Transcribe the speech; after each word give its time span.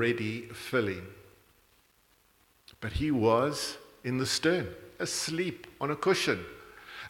already 0.00 0.40
filling. 0.54 1.06
But 2.80 2.92
he 2.92 3.10
was 3.10 3.76
in 4.02 4.16
the 4.16 4.24
stern, 4.24 4.68
asleep 4.98 5.66
on 5.78 5.90
a 5.90 5.96
cushion. 5.96 6.42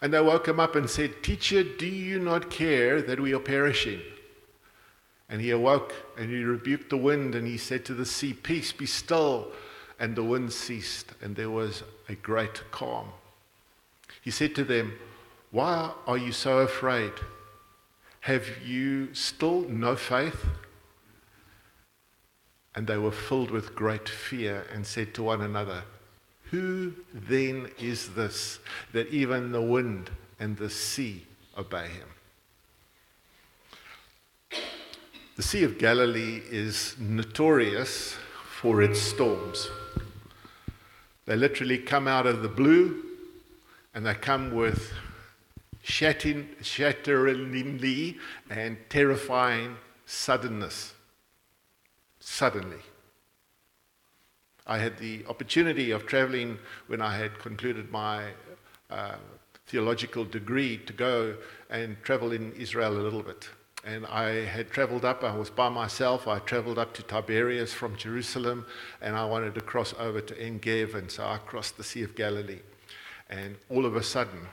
And 0.02 0.12
they 0.12 0.20
woke 0.20 0.48
him 0.48 0.58
up 0.58 0.74
and 0.74 0.90
said, 0.90 1.22
Teacher, 1.22 1.62
do 1.62 1.86
you 1.86 2.18
not 2.18 2.50
care 2.50 3.00
that 3.00 3.20
we 3.20 3.32
are 3.32 3.38
perishing? 3.38 4.00
And 5.28 5.40
he 5.40 5.50
awoke 5.50 5.94
and 6.18 6.30
he 6.30 6.42
rebuked 6.42 6.90
the 6.90 6.96
wind 6.96 7.36
and 7.36 7.46
he 7.46 7.58
said 7.58 7.84
to 7.84 7.94
the 7.94 8.04
sea, 8.04 8.32
Peace, 8.32 8.72
be 8.72 8.86
still. 8.86 9.52
And 10.00 10.16
the 10.16 10.24
wind 10.24 10.52
ceased 10.52 11.12
and 11.22 11.36
there 11.36 11.50
was 11.50 11.84
a 12.08 12.16
great 12.16 12.60
calm. 12.72 13.10
He 14.20 14.32
said 14.32 14.56
to 14.56 14.64
them, 14.64 14.94
Why 15.52 15.92
are 16.08 16.18
you 16.18 16.32
so 16.32 16.58
afraid? 16.58 17.12
Have 18.22 18.48
you 18.66 19.14
still 19.14 19.60
no 19.68 19.94
faith? 19.94 20.44
And 22.74 22.86
they 22.86 22.98
were 22.98 23.10
filled 23.10 23.50
with 23.50 23.74
great 23.74 24.08
fear 24.08 24.64
and 24.72 24.86
said 24.86 25.12
to 25.14 25.22
one 25.22 25.40
another, 25.40 25.82
Who 26.50 26.94
then 27.12 27.70
is 27.78 28.14
this 28.14 28.60
that 28.92 29.08
even 29.08 29.52
the 29.52 29.62
wind 29.62 30.10
and 30.38 30.56
the 30.56 30.70
sea 30.70 31.26
obey 31.58 31.88
him? 31.88 32.08
The 35.36 35.42
Sea 35.42 35.64
of 35.64 35.78
Galilee 35.78 36.42
is 36.50 36.96
notorious 36.98 38.14
for 38.60 38.82
its 38.82 39.00
storms. 39.00 39.70
They 41.24 41.34
literally 41.34 41.78
come 41.78 42.06
out 42.06 42.26
of 42.26 42.42
the 42.42 42.48
blue 42.48 43.02
and 43.94 44.04
they 44.04 44.12
come 44.14 44.54
with 44.54 44.92
shatteringly 45.82 46.58
and 48.50 48.76
terrifying 48.90 49.76
suddenness. 50.04 50.92
Suddenly. 52.30 52.78
I 54.64 54.78
had 54.78 54.98
the 54.98 55.26
opportunity 55.26 55.90
of 55.90 56.06
traveling 56.06 56.58
when 56.86 57.02
I 57.02 57.16
had 57.18 57.36
concluded 57.40 57.90
my 57.90 58.30
uh, 58.88 59.16
theological 59.66 60.24
degree 60.24 60.78
to 60.86 60.92
go 60.92 61.34
and 61.70 61.96
travel 62.04 62.30
in 62.30 62.52
Israel 62.52 62.92
a 62.96 63.02
little 63.02 63.24
bit. 63.24 63.48
And 63.84 64.06
I 64.06 64.44
had 64.44 64.70
traveled 64.70 65.04
up, 65.04 65.24
I 65.24 65.36
was 65.36 65.50
by 65.50 65.68
myself. 65.70 66.28
I 66.28 66.38
traveled 66.38 66.78
up 66.78 66.94
to 66.94 67.02
Tiberias 67.02 67.74
from 67.74 67.96
Jerusalem, 67.96 68.64
and 69.02 69.16
I 69.16 69.24
wanted 69.24 69.54
to 69.56 69.60
cross 69.60 69.92
over 69.98 70.20
to 70.20 70.40
En 70.40 70.58
Gev, 70.58 70.94
and 70.94 71.10
so 71.10 71.24
I 71.24 71.38
crossed 71.38 71.76
the 71.76 71.84
Sea 71.84 72.04
of 72.04 72.14
Galilee. 72.14 72.62
And 73.28 73.56
all 73.68 73.84
of 73.84 73.96
a 73.96 74.04
sudden, 74.04 74.46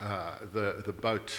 uh, 0.00 0.38
the, 0.52 0.82
the 0.84 0.92
boat, 0.92 1.32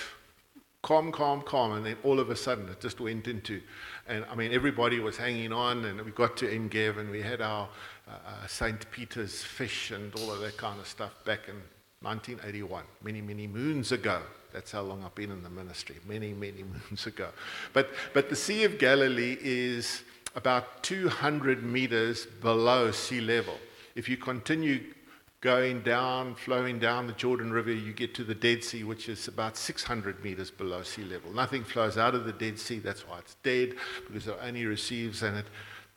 calm, 0.81 1.11
calm, 1.11 1.41
calm, 1.41 1.73
and 1.73 1.85
then 1.85 1.97
all 2.03 2.19
of 2.19 2.29
a 2.29 2.35
sudden 2.35 2.67
it 2.69 2.79
just 2.79 2.99
went 2.99 3.27
into, 3.27 3.61
and 4.07 4.25
I 4.31 4.35
mean, 4.35 4.51
everybody 4.51 4.99
was 4.99 5.17
hanging 5.17 5.53
on, 5.53 5.85
and 5.85 6.01
we 6.01 6.11
got 6.11 6.37
to 6.37 6.51
En 6.51 6.67
Gev, 6.67 6.97
and 6.97 7.09
we 7.11 7.21
had 7.21 7.41
our 7.41 7.69
uh, 8.07 8.11
uh 8.11 8.47
St. 8.47 8.89
Peter's 8.91 9.43
fish 9.43 9.91
and 9.91 10.13
all 10.15 10.31
of 10.31 10.39
that 10.41 10.57
kind 10.57 10.79
of 10.79 10.87
stuff 10.87 11.13
back 11.25 11.47
in 11.47 11.55
1981, 12.01 12.83
many, 13.03 13.21
many 13.21 13.47
moons 13.47 13.91
ago. 13.91 14.21
That's 14.51 14.71
how 14.71 14.81
long 14.81 15.03
I've 15.03 15.15
been 15.15 15.31
in 15.31 15.43
the 15.43 15.49
ministry, 15.49 15.97
many, 16.07 16.33
many 16.33 16.63
moons 16.89 17.05
ago. 17.05 17.29
But, 17.73 17.91
but 18.13 18.29
the 18.29 18.35
Sea 18.35 18.63
of 18.63 18.79
Galilee 18.79 19.37
is 19.39 20.03
about 20.35 20.83
200 20.83 21.63
meters 21.63 22.25
below 22.25 22.91
sea 22.91 23.21
level. 23.21 23.57
If 23.95 24.09
you 24.09 24.17
continue 24.17 24.93
going 25.41 25.81
down, 25.81 26.35
flowing 26.35 26.77
down 26.77 27.07
the 27.07 27.13
Jordan 27.13 27.51
River, 27.51 27.73
you 27.73 27.93
get 27.93 28.13
to 28.15 28.23
the 28.23 28.35
Dead 28.35 28.63
Sea, 28.63 28.83
which 28.83 29.09
is 29.09 29.27
about 29.27 29.57
600 29.57 30.23
meters 30.23 30.51
below 30.51 30.83
sea 30.83 31.03
level. 31.03 31.33
Nothing 31.33 31.63
flows 31.63 31.97
out 31.97 32.13
of 32.13 32.25
the 32.25 32.31
Dead 32.31 32.59
Sea. 32.59 32.77
That's 32.77 33.07
why 33.07 33.19
it's 33.19 33.35
dead, 33.41 33.73
because 34.07 34.27
it 34.27 34.37
only 34.39 34.65
receives 34.65 35.23
and 35.23 35.37
it 35.37 35.47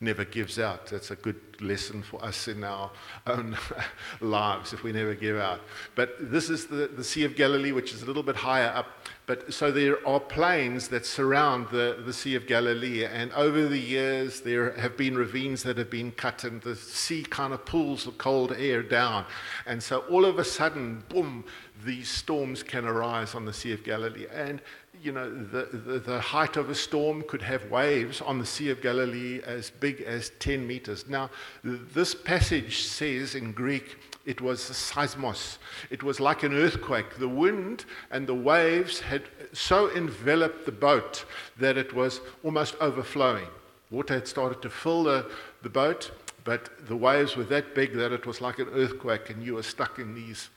never 0.00 0.24
gives 0.24 0.58
out. 0.58 0.86
That's 0.86 1.10
a 1.10 1.16
good 1.16 1.40
lesson 1.60 2.02
for 2.02 2.22
us 2.24 2.48
in 2.48 2.64
our 2.64 2.90
own 3.26 3.56
lives 4.20 4.72
if 4.72 4.82
we 4.82 4.92
never 4.92 5.14
give 5.14 5.38
out. 5.38 5.60
But 5.94 6.16
this 6.30 6.50
is 6.50 6.66
the, 6.66 6.88
the 6.88 7.04
Sea 7.04 7.24
of 7.24 7.36
Galilee, 7.36 7.72
which 7.72 7.92
is 7.92 8.02
a 8.02 8.06
little 8.06 8.22
bit 8.22 8.36
higher 8.36 8.72
up. 8.74 8.86
But 9.26 9.54
so 9.54 9.70
there 9.70 10.06
are 10.06 10.20
plains 10.20 10.88
that 10.88 11.06
surround 11.06 11.68
the, 11.70 12.02
the 12.04 12.12
Sea 12.12 12.34
of 12.34 12.46
Galilee, 12.46 13.06
and 13.06 13.32
over 13.32 13.66
the 13.66 13.78
years 13.78 14.42
there 14.42 14.72
have 14.72 14.96
been 14.96 15.16
ravines 15.16 15.62
that 15.62 15.78
have 15.78 15.90
been 15.90 16.12
cut, 16.12 16.44
and 16.44 16.60
the 16.60 16.76
sea 16.76 17.22
kind 17.22 17.54
of 17.54 17.64
pulls 17.64 18.04
the 18.04 18.10
cold 18.12 18.52
air 18.52 18.82
down. 18.82 19.24
And 19.66 19.82
so 19.82 20.00
all 20.10 20.26
of 20.26 20.38
a 20.38 20.44
sudden, 20.44 21.04
boom, 21.08 21.44
these 21.84 22.08
storms 22.08 22.62
can 22.62 22.84
arise 22.84 23.34
on 23.34 23.46
the 23.46 23.52
Sea 23.52 23.72
of 23.72 23.84
Galilee. 23.84 24.26
And 24.32 24.60
you 25.04 25.12
know, 25.12 25.30
the, 25.30 25.68
the, 25.70 25.98
the, 25.98 26.18
height 26.18 26.56
of 26.56 26.70
a 26.70 26.74
storm 26.74 27.22
could 27.28 27.42
have 27.42 27.70
waves 27.70 28.22
on 28.22 28.38
the 28.38 28.46
Sea 28.46 28.70
of 28.70 28.80
Galilee 28.80 29.42
as 29.44 29.68
big 29.68 30.00
as 30.00 30.30
10 30.38 30.66
meters. 30.66 31.06
Now, 31.06 31.28
this 31.62 32.14
passage 32.14 32.84
says 32.84 33.34
in 33.34 33.52
Greek, 33.52 33.98
it 34.24 34.40
was 34.40 34.60
seismos. 34.60 35.58
It 35.90 36.02
was 36.02 36.20
like 36.20 36.42
an 36.42 36.54
earthquake. 36.54 37.18
The 37.18 37.28
wind 37.28 37.84
and 38.10 38.26
the 38.26 38.34
waves 38.34 38.98
had 38.98 39.24
so 39.52 39.94
enveloped 39.94 40.64
the 40.64 40.72
boat 40.72 41.26
that 41.58 41.76
it 41.76 41.92
was 41.92 42.22
almost 42.42 42.74
overflowing. 42.80 43.48
Water 43.90 44.14
had 44.14 44.26
started 44.26 44.62
to 44.62 44.70
fill 44.70 45.04
the, 45.04 45.30
the 45.62 45.68
boat, 45.68 46.12
but 46.44 46.70
the 46.86 46.96
waves 46.96 47.36
were 47.36 47.44
that 47.44 47.74
big 47.74 47.92
that 47.92 48.12
it 48.12 48.24
was 48.24 48.40
like 48.40 48.58
an 48.58 48.68
earthquake, 48.72 49.28
and 49.28 49.42
you 49.44 49.56
were 49.56 49.62
stuck 49.62 49.98
in 49.98 50.14
these 50.14 50.48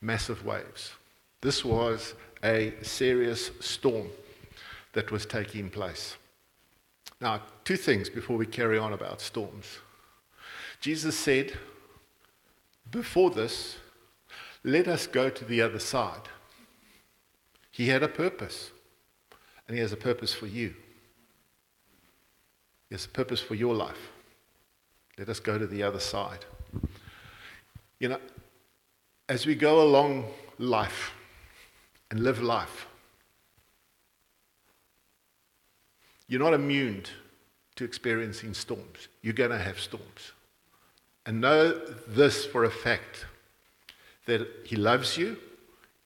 massive 0.00 0.46
waves. 0.46 0.92
This 1.40 1.64
was 1.64 2.14
a 2.46 2.72
serious 2.82 3.50
storm 3.60 4.08
that 4.92 5.10
was 5.10 5.26
taking 5.26 5.68
place. 5.68 6.16
Now, 7.20 7.42
two 7.64 7.76
things 7.76 8.08
before 8.08 8.36
we 8.36 8.46
carry 8.46 8.78
on 8.78 8.92
about 8.92 9.20
storms. 9.20 9.78
Jesus 10.80 11.16
said, 11.16 11.52
before 12.90 13.30
this, 13.30 13.78
let 14.62 14.86
us 14.86 15.06
go 15.06 15.28
to 15.28 15.44
the 15.44 15.60
other 15.60 15.80
side. 15.80 16.28
He 17.70 17.88
had 17.88 18.02
a 18.02 18.08
purpose, 18.08 18.70
and 19.66 19.76
He 19.76 19.82
has 19.82 19.92
a 19.92 19.96
purpose 19.96 20.32
for 20.32 20.46
you. 20.46 20.74
He 22.88 22.94
has 22.94 23.06
a 23.06 23.08
purpose 23.08 23.40
for 23.40 23.56
your 23.56 23.74
life. 23.74 24.12
Let 25.18 25.28
us 25.28 25.40
go 25.40 25.58
to 25.58 25.66
the 25.66 25.82
other 25.82 26.00
side. 26.00 26.44
You 27.98 28.10
know, 28.10 28.20
as 29.28 29.46
we 29.46 29.56
go 29.56 29.82
along 29.82 30.26
life, 30.58 31.12
and 32.10 32.20
live 32.20 32.42
life. 32.42 32.86
You're 36.28 36.40
not 36.40 36.54
immune 36.54 37.04
to 37.76 37.84
experiencing 37.84 38.54
storms. 38.54 39.08
You're 39.22 39.34
going 39.34 39.50
to 39.50 39.58
have 39.58 39.78
storms. 39.78 40.32
And 41.24 41.40
know 41.40 41.72
this 42.06 42.44
for 42.44 42.64
a 42.64 42.70
fact 42.70 43.26
that 44.26 44.46
He 44.64 44.76
loves 44.76 45.16
you, 45.16 45.36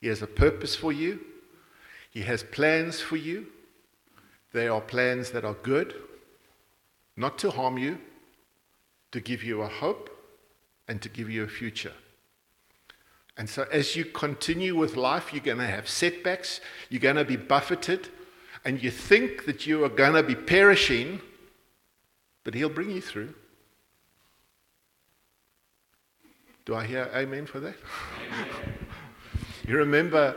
He 0.01 0.09
has 0.09 0.23
a 0.23 0.27
purpose 0.27 0.75
for 0.75 0.93
you, 0.93 1.21
He 2.11 2.23
has 2.23 2.43
plans 2.43 3.01
for 3.01 3.17
you. 3.17 3.47
They 4.53 4.67
are 4.67 4.81
plans 4.81 5.31
that 5.31 5.45
are 5.45 5.55
good, 5.55 5.95
not 7.17 7.39
to 7.39 7.51
harm 7.51 7.79
you, 7.79 7.99
to 9.13 9.21
give 9.21 9.45
you 9.45 9.63
a 9.63 9.69
hope, 9.69 10.11
and 10.89 11.01
to 11.03 11.09
give 11.09 11.31
you 11.31 11.45
a 11.45 11.49
future. 11.49 11.93
And 13.41 13.49
so, 13.49 13.67
as 13.73 13.97
you 13.97 14.05
continue 14.05 14.77
with 14.77 14.97
life, 14.97 15.33
you're 15.33 15.43
going 15.43 15.57
to 15.57 15.67
have 15.67 15.89
setbacks, 15.89 16.61
you're 16.91 17.01
going 17.01 17.17
to 17.17 17.25
be 17.25 17.37
buffeted, 17.37 18.11
and 18.67 18.83
you 18.83 18.91
think 18.91 19.47
that 19.47 19.67
you 19.67 19.83
are 19.83 19.89
going 19.89 20.13
to 20.13 20.23
be 20.23 20.35
perishing, 20.35 21.23
but 22.45 22.53
He'll 22.53 22.69
bring 22.69 22.91
you 22.91 23.01
through. 23.01 23.33
Do 26.67 26.75
I 26.75 26.85
hear 26.85 27.11
amen 27.15 27.47
for 27.47 27.61
that? 27.61 27.77
you 29.67 29.75
remember 29.75 30.37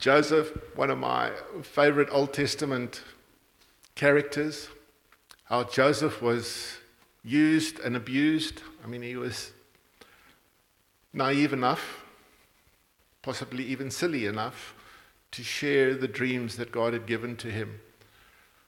Joseph, 0.00 0.50
one 0.74 0.90
of 0.90 0.98
my 0.98 1.30
favorite 1.62 2.08
Old 2.10 2.32
Testament 2.32 3.04
characters, 3.94 4.66
how 5.44 5.62
Joseph 5.62 6.20
was 6.20 6.78
used 7.22 7.78
and 7.78 7.94
abused. 7.94 8.62
I 8.82 8.88
mean, 8.88 9.02
he 9.02 9.14
was 9.14 9.52
naive 11.12 11.52
enough 11.52 12.00
possibly 13.22 13.64
even 13.64 13.90
silly 13.90 14.26
enough 14.26 14.74
to 15.32 15.42
share 15.42 15.94
the 15.94 16.08
dreams 16.08 16.56
that 16.56 16.72
God 16.72 16.92
had 16.92 17.06
given 17.06 17.36
to 17.36 17.50
him 17.50 17.80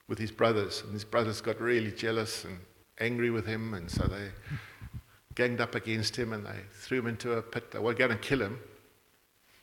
with 0.09 0.19
his 0.19 0.31
brothers. 0.31 0.83
And 0.83 0.93
his 0.93 1.05
brothers 1.05 1.41
got 1.41 1.61
really 1.61 1.91
jealous 1.91 2.45
and 2.45 2.59
angry 2.99 3.31
with 3.31 3.47
him, 3.47 3.75
and 3.75 3.91
so 3.91 4.07
they 4.07 4.31
ganged 5.35 5.61
up 5.61 5.75
against 5.75 6.17
him 6.17 6.33
and 6.33 6.45
they 6.45 6.59
threw 6.73 6.99
him 6.99 7.07
into 7.07 7.33
a 7.33 7.43
pit. 7.43 7.71
They 7.71 7.79
were 7.79 7.95
going 7.95 8.11
to 8.11 8.17
kill 8.17 8.43
him, 8.43 8.61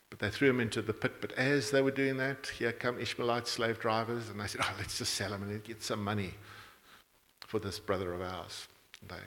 but 0.09 0.19
they 0.19 0.29
threw 0.29 0.49
him 0.49 0.59
into 0.59 0.81
the 0.81 0.93
pit. 0.93 1.21
But 1.21 1.33
as 1.33 1.71
they 1.71 1.81
were 1.81 1.91
doing 1.91 2.17
that, 2.17 2.47
here 2.57 2.71
come 2.71 2.99
Ishmaelite 2.99 3.47
slave 3.47 3.79
drivers, 3.79 4.29
and 4.29 4.39
they 4.39 4.47
said, 4.47 4.61
Oh, 4.63 4.73
let's 4.77 4.97
just 4.97 5.13
sell 5.13 5.33
him 5.33 5.43
and 5.43 5.63
get 5.63 5.83
some 5.83 6.03
money 6.03 6.33
for 7.47 7.59
this 7.59 7.79
brother 7.79 8.13
of 8.13 8.21
ours. 8.21 8.67
And 9.01 9.11
they 9.11 9.23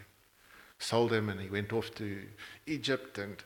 sold 0.78 1.12
him, 1.12 1.28
and 1.28 1.40
he 1.40 1.48
went 1.48 1.72
off 1.72 1.94
to 1.94 2.22
Egypt 2.66 3.18
and 3.18 3.36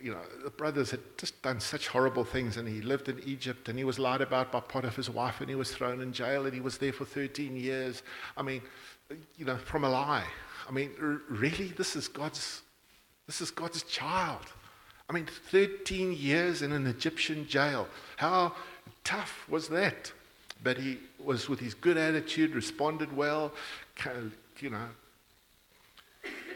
you 0.00 0.12
know, 0.12 0.20
the 0.42 0.50
brothers 0.50 0.90
had 0.90 1.00
just 1.18 1.40
done 1.42 1.60
such 1.60 1.88
horrible 1.88 2.24
things, 2.24 2.56
and 2.56 2.66
he 2.66 2.80
lived 2.80 3.08
in 3.08 3.20
Egypt, 3.26 3.68
and 3.68 3.78
he 3.78 3.84
was 3.84 3.98
lied 3.98 4.20
about 4.20 4.50
by 4.50 4.60
Potiphar's 4.60 5.10
wife, 5.10 5.40
and 5.40 5.48
he 5.48 5.54
was 5.54 5.72
thrown 5.72 6.00
in 6.00 6.12
jail, 6.12 6.44
and 6.44 6.54
he 6.54 6.60
was 6.60 6.78
there 6.78 6.92
for 6.92 7.04
13 7.04 7.56
years. 7.56 8.02
I 8.36 8.42
mean, 8.42 8.62
you 9.36 9.44
know, 9.44 9.56
from 9.56 9.84
a 9.84 9.90
lie. 9.90 10.24
I 10.68 10.72
mean, 10.72 10.90
really, 11.28 11.68
this 11.68 11.96
is 11.96 12.08
God's, 12.08 12.62
this 13.26 13.40
is 13.40 13.50
God's 13.50 13.82
child. 13.84 14.46
I 15.10 15.12
mean, 15.12 15.26
13 15.50 16.12
years 16.12 16.62
in 16.62 16.72
an 16.72 16.86
Egyptian 16.86 17.46
jail. 17.46 17.86
How 18.16 18.54
tough 19.04 19.46
was 19.48 19.68
that? 19.68 20.12
But 20.64 20.78
he 20.78 20.98
was 21.22 21.48
with 21.48 21.60
his 21.60 21.74
good 21.74 21.96
attitude, 21.96 22.54
responded 22.54 23.14
well, 23.14 23.52
you 24.60 24.70
know. 24.70 24.88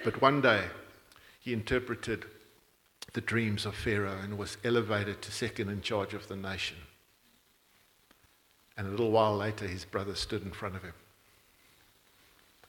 But 0.05 0.23
one 0.23 0.41
day, 0.41 0.63
he 1.41 1.53
interpreted 1.53 2.25
the 3.17 3.23
dreams 3.23 3.65
of 3.65 3.75
Pharaoh 3.75 4.19
and 4.23 4.37
was 4.37 4.59
elevated 4.63 5.23
to 5.23 5.33
second 5.33 5.71
in 5.71 5.81
charge 5.81 6.13
of 6.13 6.29
the 6.29 6.37
nation. 6.37 6.77
And 8.77 8.87
a 8.87 8.91
little 8.91 9.11
while 9.11 9.35
later, 9.35 9.67
his 9.67 9.87
brother 9.87 10.15
stood 10.15 10.43
in 10.43 10.51
front 10.51 10.77
of 10.77 10.83
him. 10.83 10.93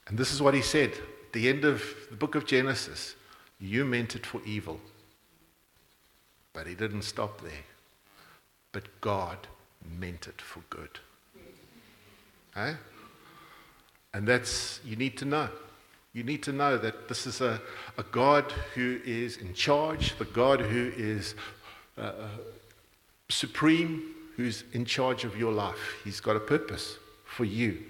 And 0.07 0.17
this 0.17 0.31
is 0.31 0.41
what 0.41 0.53
he 0.53 0.61
said 0.61 0.91
at 0.91 1.33
the 1.33 1.49
end 1.49 1.65
of 1.65 1.83
the 2.09 2.15
book 2.15 2.35
of 2.35 2.45
Genesis 2.45 3.15
You 3.59 3.83
meant 3.83 4.15
it 4.15 4.25
for 4.25 4.41
evil. 4.45 4.79
But 6.53 6.65
he 6.65 6.75
didn't 6.75 7.01
stop 7.01 7.41
there. 7.41 7.65
But 8.71 9.01
God 9.01 9.47
meant 9.99 10.27
it 10.27 10.41
for 10.41 10.61
good. 10.69 10.99
Hey? 12.55 12.77
And 14.13 14.25
that's, 14.25 14.79
you 14.85 14.95
need 14.95 15.17
to 15.17 15.25
know. 15.25 15.49
You 16.13 16.23
need 16.23 16.43
to 16.43 16.51
know 16.51 16.77
that 16.77 17.07
this 17.07 17.27
is 17.27 17.41
a, 17.41 17.61
a 17.97 18.03
God 18.03 18.51
who 18.73 18.99
is 19.05 19.37
in 19.37 19.53
charge, 19.53 20.17
the 20.17 20.25
God 20.25 20.61
who 20.61 20.91
is 20.95 21.35
uh, 21.97 22.01
uh, 22.01 22.27
supreme, 23.29 24.15
who's 24.35 24.63
in 24.73 24.85
charge 24.85 25.25
of 25.25 25.37
your 25.37 25.51
life. 25.51 25.95
He's 26.03 26.19
got 26.19 26.35
a 26.35 26.39
purpose 26.39 26.97
for 27.25 27.45
you. 27.45 27.83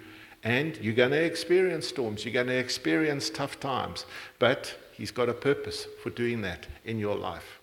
And 0.43 0.77
you're 0.77 0.93
going 0.93 1.11
to 1.11 1.23
experience 1.23 1.87
storms, 1.87 2.23
you're 2.23 2.33
going 2.33 2.47
to 2.47 2.57
experience 2.57 3.29
tough 3.29 3.59
times, 3.59 4.05
but 4.39 4.75
He's 4.93 5.11
got 5.11 5.29
a 5.29 5.33
purpose 5.33 5.87
for 6.01 6.09
doing 6.09 6.41
that 6.41 6.65
in 6.85 6.97
your 6.97 7.15
life. 7.15 7.59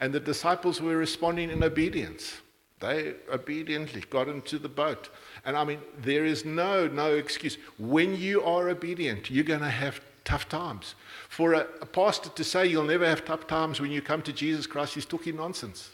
And 0.00 0.12
the 0.12 0.20
disciples 0.20 0.80
were 0.80 0.96
responding 0.96 1.50
in 1.50 1.62
obedience. 1.62 2.40
They 2.82 3.14
obediently 3.32 4.02
got 4.10 4.28
into 4.28 4.58
the 4.58 4.68
boat. 4.68 5.08
And 5.44 5.56
I 5.56 5.62
mean, 5.62 5.78
there 5.98 6.24
is 6.24 6.44
no, 6.44 6.88
no 6.88 7.14
excuse. 7.14 7.56
When 7.78 8.16
you 8.16 8.42
are 8.42 8.68
obedient, 8.68 9.30
you're 9.30 9.44
going 9.44 9.60
to 9.60 9.70
have 9.70 10.00
tough 10.24 10.48
times. 10.48 10.96
For 11.28 11.52
a, 11.52 11.66
a, 11.80 11.86
pastor 11.86 12.28
to 12.30 12.44
say 12.44 12.66
you'll 12.66 12.82
never 12.82 13.06
have 13.06 13.24
tough 13.24 13.46
times 13.46 13.80
when 13.80 13.92
you 13.92 14.02
come 14.02 14.20
to 14.22 14.32
Jesus 14.32 14.66
Christ, 14.66 14.94
he's 14.94 15.06
talking 15.06 15.36
nonsense. 15.36 15.90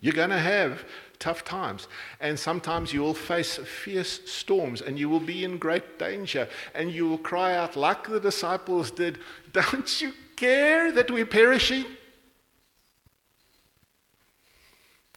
You're 0.00 0.14
going 0.14 0.30
to 0.30 0.38
have 0.38 0.84
tough 1.18 1.44
times. 1.44 1.86
And 2.18 2.38
sometimes 2.38 2.94
you 2.94 3.02
will 3.02 3.12
face 3.12 3.56
fierce 3.56 4.22
storms 4.24 4.80
and 4.80 4.98
you 4.98 5.10
will 5.10 5.20
be 5.20 5.44
in 5.44 5.58
great 5.58 5.98
danger. 5.98 6.48
And 6.74 6.90
you 6.90 7.06
will 7.06 7.18
cry 7.18 7.54
out, 7.56 7.76
like 7.76 8.08
the 8.08 8.20
disciples 8.20 8.90
did, 8.90 9.18
Don't 9.52 10.00
you 10.00 10.12
care 10.36 10.92
that 10.92 11.10
we're 11.10 11.26
perishing? 11.26 11.84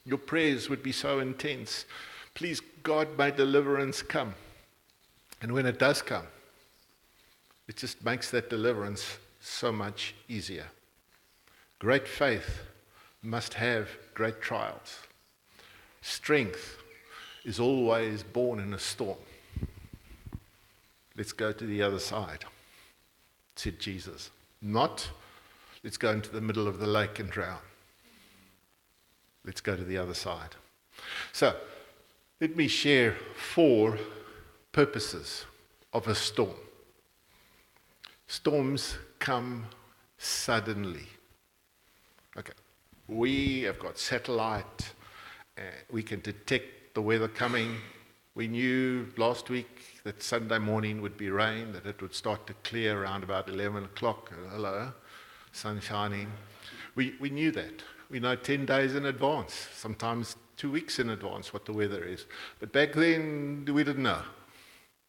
Your 0.05 0.17
prayers 0.17 0.69
would 0.69 0.83
be 0.83 0.91
so 0.91 1.19
intense. 1.19 1.85
Please, 2.33 2.61
God, 2.83 3.17
my 3.17 3.31
deliverance 3.31 4.01
come. 4.01 4.33
And 5.41 5.51
when 5.51 5.65
it 5.65 5.79
does 5.79 6.01
come, 6.01 6.27
it 7.67 7.77
just 7.77 8.03
makes 8.03 8.29
that 8.31 8.49
deliverance 8.49 9.17
so 9.39 9.71
much 9.71 10.15
easier. 10.27 10.65
Great 11.79 12.07
faith 12.07 12.61
must 13.21 13.53
have 13.53 13.89
great 14.13 14.41
trials. 14.41 14.99
Strength 16.01 16.77
is 17.45 17.59
always 17.59 18.23
born 18.23 18.59
in 18.59 18.73
a 18.73 18.79
storm. 18.79 19.17
Let's 21.15 21.33
go 21.33 21.51
to 21.51 21.65
the 21.65 21.81
other 21.81 21.99
side, 21.99 22.45
said 23.55 23.79
Jesus. 23.79 24.31
Not, 24.61 25.09
let's 25.83 25.97
go 25.97 26.11
into 26.11 26.31
the 26.31 26.41
middle 26.41 26.67
of 26.67 26.79
the 26.79 26.87
lake 26.87 27.19
and 27.19 27.29
drown. 27.29 27.59
Let's 29.45 29.61
go 29.61 29.75
to 29.75 29.83
the 29.83 29.97
other 29.97 30.13
side. 30.13 30.55
So, 31.31 31.55
let 32.39 32.55
me 32.55 32.67
share 32.67 33.15
four 33.35 33.97
purposes 34.71 35.45
of 35.93 36.07
a 36.07 36.15
storm. 36.15 36.55
Storms 38.27 38.97
come 39.19 39.65
suddenly. 40.17 41.07
Okay. 42.37 42.53
We 43.07 43.61
have 43.63 43.79
got 43.79 43.97
satellite, 43.97 44.93
uh, 45.57 45.61
we 45.91 46.03
can 46.03 46.21
detect 46.21 46.95
the 46.95 47.01
weather 47.01 47.27
coming. 47.27 47.77
We 48.35 48.47
knew 48.47 49.07
last 49.17 49.49
week 49.49 50.01
that 50.03 50.23
Sunday 50.23 50.57
morning 50.57 51.01
would 51.01 51.17
be 51.17 51.29
rain, 51.29 51.71
that 51.73 51.85
it 51.85 52.01
would 52.01 52.15
start 52.15 52.47
to 52.47 52.53
clear 52.63 53.03
around 53.03 53.23
about 53.23 53.47
11 53.47 53.83
o'clock. 53.83 54.31
Hello, 54.51 54.91
sun 55.51 55.79
shining. 55.79 56.31
We, 56.95 57.13
we 57.19 57.29
knew 57.29 57.51
that. 57.51 57.83
We 58.13 58.19
know 58.19 58.35
10 58.35 58.67
days 58.67 58.93
in 58.93 59.07
advance, 59.07 59.69
sometimes 59.73 60.35
two 60.55 60.69
weeks 60.69 60.99
in 60.99 61.09
advance, 61.09 61.51
what 61.51 61.65
the 61.65 61.73
weather 61.73 62.03
is. 62.03 62.27
But 62.59 62.71
back 62.71 62.93
then, 62.93 63.67
we 63.67 63.83
didn't 63.83 64.03
know. 64.03 64.21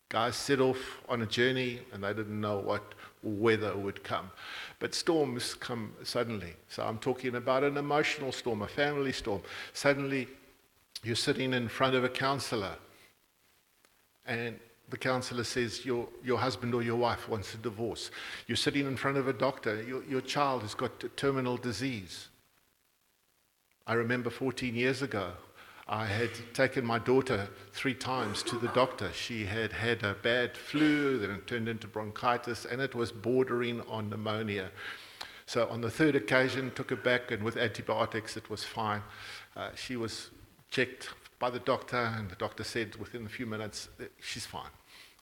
Guys 0.09 0.37
set 0.37 0.59
off 0.59 0.79
on 1.06 1.21
a 1.21 1.27
journey 1.27 1.81
and 1.93 2.03
they 2.03 2.15
didn't 2.15 2.41
know 2.41 2.61
what 2.61 2.95
weather 3.23 3.77
would 3.77 4.03
come. 4.05 4.31
But 4.79 4.95
storms 4.95 5.53
come 5.53 5.93
suddenly. 6.03 6.55
So 6.71 6.83
I'm 6.83 6.97
talking 6.97 7.35
about 7.35 7.62
an 7.62 7.77
emotional 7.77 8.33
storm, 8.33 8.62
a 8.62 8.69
family 8.69 9.12
storm. 9.12 9.43
Suddenly, 9.75 10.27
you're 11.03 11.15
sitting 11.15 11.53
in 11.53 11.69
front 11.69 11.95
of 11.95 12.05
a 12.05 12.09
counselor 12.09 12.75
and 14.25 14.59
the 14.89 14.97
counselor 14.97 15.45
says 15.45 15.85
your, 15.85 16.09
your 16.25 16.39
husband 16.39 16.75
or 16.75 16.83
your 16.83 16.97
wife 16.97 17.29
wants 17.29 17.53
a 17.53 17.59
divorce. 17.59 18.11
You're 18.47 18.56
sitting 18.56 18.87
in 18.87 18.97
front 18.97 19.19
of 19.19 19.29
a 19.29 19.35
doctor, 19.35 19.83
your, 19.83 20.03
your 20.05 20.23
child 20.23 20.62
has 20.62 20.73
got 20.73 21.05
terminal 21.19 21.59
disease. 21.59 22.29
I 23.87 23.93
remember 23.95 24.31
14 24.31 24.75
years 24.75 25.03
ago, 25.03 25.33
I 25.87 26.07
had 26.07 26.31
taken 26.55 26.87
my 26.87 26.99
daughter 26.99 27.49
three 27.73 27.93
times 27.93 28.43
to 28.45 28.57
the 28.57 28.69
doctor. 28.69 29.13
She 29.13 29.45
had 29.45 29.73
had 29.73 30.03
a 30.03 30.15
bad 30.15 30.57
flu, 30.57 31.19
then 31.19 31.31
it 31.31 31.47
turned 31.47 31.69
into 31.69 31.87
bronchitis, 31.87 32.65
and 32.65 32.81
it 32.81 32.95
was 32.95 33.13
bordering 33.13 33.83
on 33.83 34.09
pneumonia. 34.09 34.71
So 35.45 35.69
on 35.69 35.83
the 35.83 35.91
third 35.91 36.17
occasion, 36.17 36.73
took 36.75 36.89
her 36.89 36.97
back, 36.97 37.31
and 37.31 37.43
with 37.43 37.59
antibiotics, 37.59 38.39
it 38.39 38.49
was 38.49 38.65
fine. 38.65 39.03
Uh, 39.55 39.71
she 39.75 39.97
was 39.97 40.31
checked 40.71 41.11
by 41.39 41.51
the 41.51 41.59
doctor, 41.59 41.99
and 41.99 42.31
the 42.31 42.37
doctor 42.37 42.65
said 42.65 42.97
within 42.97 43.27
a 43.27 43.29
few 43.29 43.45
minutes, 43.45 43.91
she's 44.19 44.47
fine. 44.47 44.71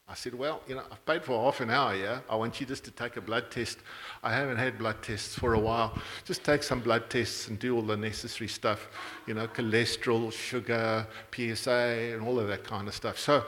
I 0.08 0.14
said, 0.14 0.34
Well, 0.34 0.60
you 0.66 0.74
know, 0.74 0.82
I've 0.90 1.04
paid 1.06 1.24
for 1.24 1.42
half 1.42 1.60
an 1.60 1.70
hour, 1.70 1.94
yeah? 1.94 2.20
I 2.28 2.36
want 2.36 2.60
you 2.60 2.66
just 2.66 2.84
to 2.84 2.90
take 2.90 3.16
a 3.16 3.20
blood 3.20 3.50
test. 3.50 3.78
I 4.22 4.32
haven't 4.32 4.58
had 4.58 4.78
blood 4.78 5.02
tests 5.02 5.34
for 5.34 5.54
a 5.54 5.58
while. 5.58 5.96
Just 6.24 6.44
take 6.44 6.62
some 6.62 6.80
blood 6.80 7.08
tests 7.08 7.48
and 7.48 7.58
do 7.58 7.76
all 7.76 7.82
the 7.82 7.96
necessary 7.96 8.48
stuff, 8.48 8.88
you 9.26 9.34
know, 9.34 9.46
cholesterol, 9.46 10.32
sugar, 10.32 11.06
PSA, 11.34 12.12
and 12.14 12.22
all 12.22 12.38
of 12.38 12.48
that 12.48 12.64
kind 12.64 12.88
of 12.88 12.94
stuff. 12.94 13.18
So, 13.18 13.44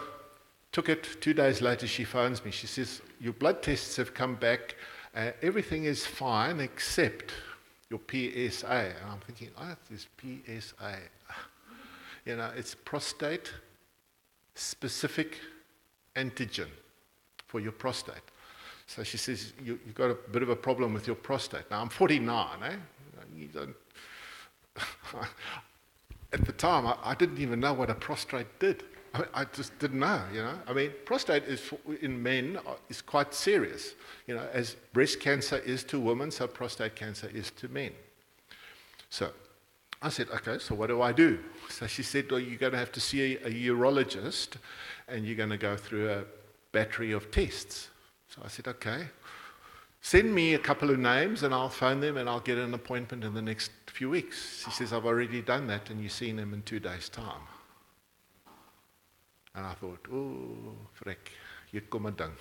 took 0.72 0.88
it. 0.88 1.20
Two 1.20 1.34
days 1.34 1.60
later, 1.60 1.86
she 1.86 2.04
phones 2.04 2.44
me. 2.44 2.50
She 2.50 2.66
says, 2.66 3.02
Your 3.20 3.32
blood 3.32 3.62
tests 3.62 3.96
have 3.96 4.14
come 4.14 4.34
back. 4.36 4.76
Uh, 5.14 5.30
everything 5.42 5.84
is 5.84 6.06
fine 6.06 6.60
except 6.60 7.32
your 7.90 8.00
PSA. 8.10 8.94
And 9.00 9.10
I'm 9.10 9.20
thinking, 9.20 9.50
Oh, 9.58 9.74
this 9.90 10.06
PSA. 10.20 10.98
You 12.24 12.36
know, 12.36 12.50
it's 12.56 12.74
prostate 12.74 13.52
specific 14.54 15.40
antigen 16.16 16.68
for 17.46 17.60
your 17.60 17.72
prostate. 17.72 18.22
So 18.86 19.02
she 19.02 19.16
says, 19.16 19.52
you, 19.64 19.78
have 19.86 19.94
got 19.94 20.10
a 20.10 20.14
bit 20.30 20.42
of 20.42 20.48
a 20.48 20.56
problem 20.56 20.92
with 20.92 21.06
your 21.06 21.16
prostate. 21.16 21.70
Now, 21.70 21.80
I'm 21.80 21.88
49, 21.88 22.48
eh? 22.62 22.76
You 23.34 23.48
don't... 23.48 23.74
At 26.32 26.44
the 26.44 26.52
time, 26.52 26.86
I, 26.86 26.96
I, 27.04 27.14
didn't 27.14 27.38
even 27.38 27.60
know 27.60 27.72
what 27.72 27.90
a 27.90 27.94
prostate 27.94 28.58
did. 28.58 28.82
I, 29.14 29.24
I, 29.34 29.44
just 29.44 29.78
didn't 29.78 30.00
know, 30.00 30.20
you 30.32 30.42
know. 30.42 30.58
I 30.66 30.72
mean, 30.72 30.90
prostate 31.04 31.44
is 31.44 31.72
in 32.02 32.20
men 32.20 32.58
uh, 32.66 32.72
is 32.88 33.00
quite 33.00 33.32
serious, 33.32 33.94
you 34.26 34.34
know, 34.34 34.44
as 34.52 34.74
breast 34.92 35.20
cancer 35.20 35.58
is 35.58 35.84
to 35.84 36.00
women, 36.00 36.32
so 36.32 36.48
prostate 36.48 36.96
cancer 36.96 37.30
is 37.32 37.52
to 37.52 37.68
men. 37.68 37.92
So 39.10 39.30
I 40.02 40.08
said, 40.08 40.28
okay, 40.34 40.58
so 40.58 40.74
what 40.74 40.88
do 40.88 41.00
I 41.00 41.12
do? 41.12 41.38
So 41.70 41.86
she 41.86 42.02
said, 42.02 42.30
well, 42.30 42.40
you're 42.40 42.58
going 42.58 42.72
to 42.72 42.78
have 42.78 42.92
to 42.92 43.00
see 43.00 43.36
a, 43.36 43.46
a 43.46 43.50
urologist 43.50 44.56
and 45.08 45.26
you're 45.26 45.36
going 45.36 45.50
to 45.50 45.58
go 45.58 45.76
through 45.76 46.10
a 46.10 46.24
battery 46.72 47.12
of 47.12 47.30
tests. 47.30 47.88
So 48.28 48.42
I 48.44 48.48
said, 48.48 48.68
okay. 48.68 49.06
Send 50.00 50.34
me 50.34 50.52
a 50.52 50.58
couple 50.58 50.90
of 50.90 50.98
names 50.98 51.44
and 51.44 51.54
I'll 51.54 51.70
phone 51.70 52.00
them 52.00 52.18
and 52.18 52.28
I'll 52.28 52.40
get 52.40 52.58
an 52.58 52.74
appointment 52.74 53.24
in 53.24 53.32
the 53.32 53.40
next 53.40 53.70
few 53.86 54.10
weeks. 54.10 54.62
She 54.64 54.70
says, 54.70 54.92
I've 54.92 55.06
already 55.06 55.40
done 55.40 55.66
that 55.68 55.88
and 55.88 56.00
you've 56.00 56.12
seen 56.12 56.36
them 56.36 56.52
in 56.52 56.62
two 56.62 56.78
days' 56.78 57.08
time. 57.08 57.40
And 59.54 59.64
I 59.64 59.72
thought, 59.72 60.06
oh, 60.12 60.74
frick, 60.92 61.30
hier 61.70 61.82
kom 61.88 62.12
ding. 62.12 62.32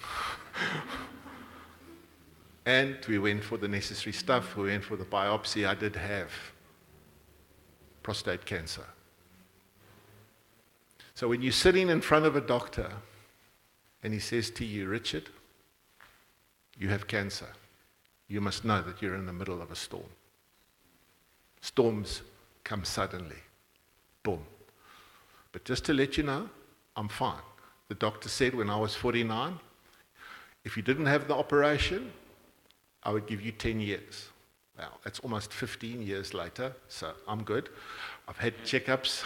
and 2.66 2.98
we 3.08 3.20
went 3.20 3.44
for 3.44 3.58
the 3.58 3.68
necessary 3.68 4.14
stuff. 4.14 4.58
We 4.58 4.66
went 4.66 4.84
for 4.84 4.98
the 4.98 5.06
biopsy. 5.06 5.66
I 5.68 5.76
did 5.76 5.96
have 5.96 6.32
prostate 8.02 8.46
cancer. 8.46 8.86
So 11.24 11.30
when 11.30 11.42
you're 11.42 11.54
sitting 11.54 11.88
in 11.88 12.02
front 12.02 12.26
of 12.26 12.36
a 12.36 12.42
doctor 12.42 12.92
and 14.04 14.14
he 14.14 14.20
says 14.20 14.50
to 14.50 14.66
you, 14.66 14.90
Richard, 14.90 15.30
you 16.78 16.90
have 16.90 17.08
cancer, 17.08 17.48
you 18.28 18.42
must 18.42 18.66
know 18.66 18.82
that 18.82 19.02
you're 19.02 19.16
in 19.16 19.26
the 19.26 19.32
middle 19.32 19.62
of 19.62 19.72
a 19.72 19.76
storm. 19.78 20.12
Storms 21.62 22.24
come 22.66 22.84
suddenly. 22.84 23.38
Boom. 24.22 24.44
But 25.54 25.64
just 25.64 25.86
to 25.86 25.94
let 25.94 26.18
you 26.18 26.24
know, 26.24 26.50
I'm 26.98 27.08
fine. 27.08 27.40
The 27.88 27.96
doctor 27.96 28.28
said 28.28 28.54
when 28.54 28.70
I 28.70 28.76
was 28.76 28.94
49, 28.94 29.58
if 30.66 30.76
you 30.76 30.84
didn't 30.84 31.06
have 31.06 31.30
the 31.30 31.36
operation, 31.36 32.12
I 33.04 33.14
would 33.14 33.28
give 33.28 33.40
you 33.40 33.54
10 33.54 33.80
years. 33.80 34.28
Well, 34.78 35.00
that's 35.06 35.22
almost 35.22 35.54
15 35.54 36.02
years 36.02 36.34
later, 36.34 36.74
so 36.90 37.14
I'm 37.30 37.44
good. 37.44 37.70
I've 38.28 38.38
had 38.38 38.58
checkups 38.64 39.26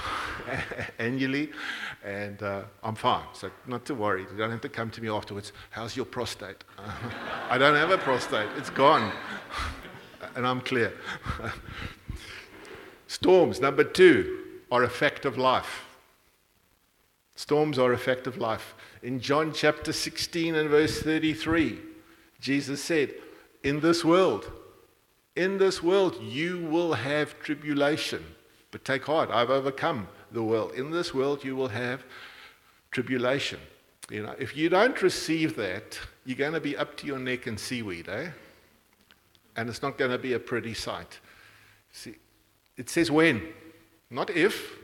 annually, 0.99 1.51
and 2.03 2.41
uh, 2.41 2.63
I'm 2.83 2.95
fine. 2.95 3.25
So, 3.33 3.51
not 3.67 3.85
to 3.85 3.95
worry. 3.95 4.23
You 4.23 4.37
don't 4.37 4.49
have 4.49 4.61
to 4.61 4.69
come 4.69 4.89
to 4.91 5.01
me 5.01 5.09
afterwards. 5.09 5.53
How's 5.69 5.95
your 5.95 6.05
prostate? 6.05 6.63
I 7.49 7.57
don't 7.57 7.75
have 7.75 7.91
a 7.91 7.97
prostate, 7.97 8.49
it's 8.57 8.71
gone. 8.71 9.11
and 10.35 10.47
I'm 10.47 10.61
clear. 10.61 10.93
Storms, 13.07 13.61
number 13.61 13.83
two, 13.83 14.39
are 14.71 14.83
a 14.83 14.89
fact 14.89 15.25
of 15.25 15.37
life. 15.37 15.85
Storms 17.35 17.77
are 17.77 17.93
a 17.93 17.97
fact 17.97 18.25
of 18.25 18.37
life. 18.37 18.73
In 19.03 19.19
John 19.19 19.53
chapter 19.53 19.93
16 19.93 20.55
and 20.55 20.69
verse 20.69 21.01
33, 21.01 21.79
Jesus 22.39 22.83
said, 22.83 23.13
In 23.63 23.79
this 23.79 24.03
world, 24.03 24.51
in 25.35 25.59
this 25.59 25.83
world 25.83 26.19
you 26.21 26.65
will 26.65 26.93
have 26.93 27.39
tribulation. 27.39 28.25
But 28.77 28.86
take 28.86 29.05
heart, 29.05 29.31
I've 29.31 29.50
overcome 29.50 30.07
the 30.31 30.43
world. 30.43 30.74
In 30.74 30.91
this 30.91 31.12
world 31.12 31.43
you 31.43 31.55
will 31.55 31.69
have 31.69 32.03
tribulation. 32.91 33.60
You 34.07 34.22
know, 34.22 34.36
if 34.38 34.55
you 34.55 34.69
don't 34.69 35.01
receive 35.01 35.55
that, 35.55 36.00
you're 36.25 36.38
going 36.38 36.53
to 36.53 36.60
be 36.60 36.77
up 36.77 36.96
to 36.98 37.07
your 37.07 37.17
neck 37.17 37.48
in 37.48 37.57
seaweed, 37.57 38.07
eh? 38.07 38.29
And 39.55 39.67
it's 39.67 39.81
not 39.81 39.98
going 39.98 40.12
to 40.12 40.19
be 40.19 40.34
a 40.34 40.39
pretty 40.39 40.75
sight. 40.75 41.19
See, 41.91 42.17
it 42.77 42.91
says 42.91 43.10
when, 43.10 43.41
not 44.12 44.29
if, 44.29 44.77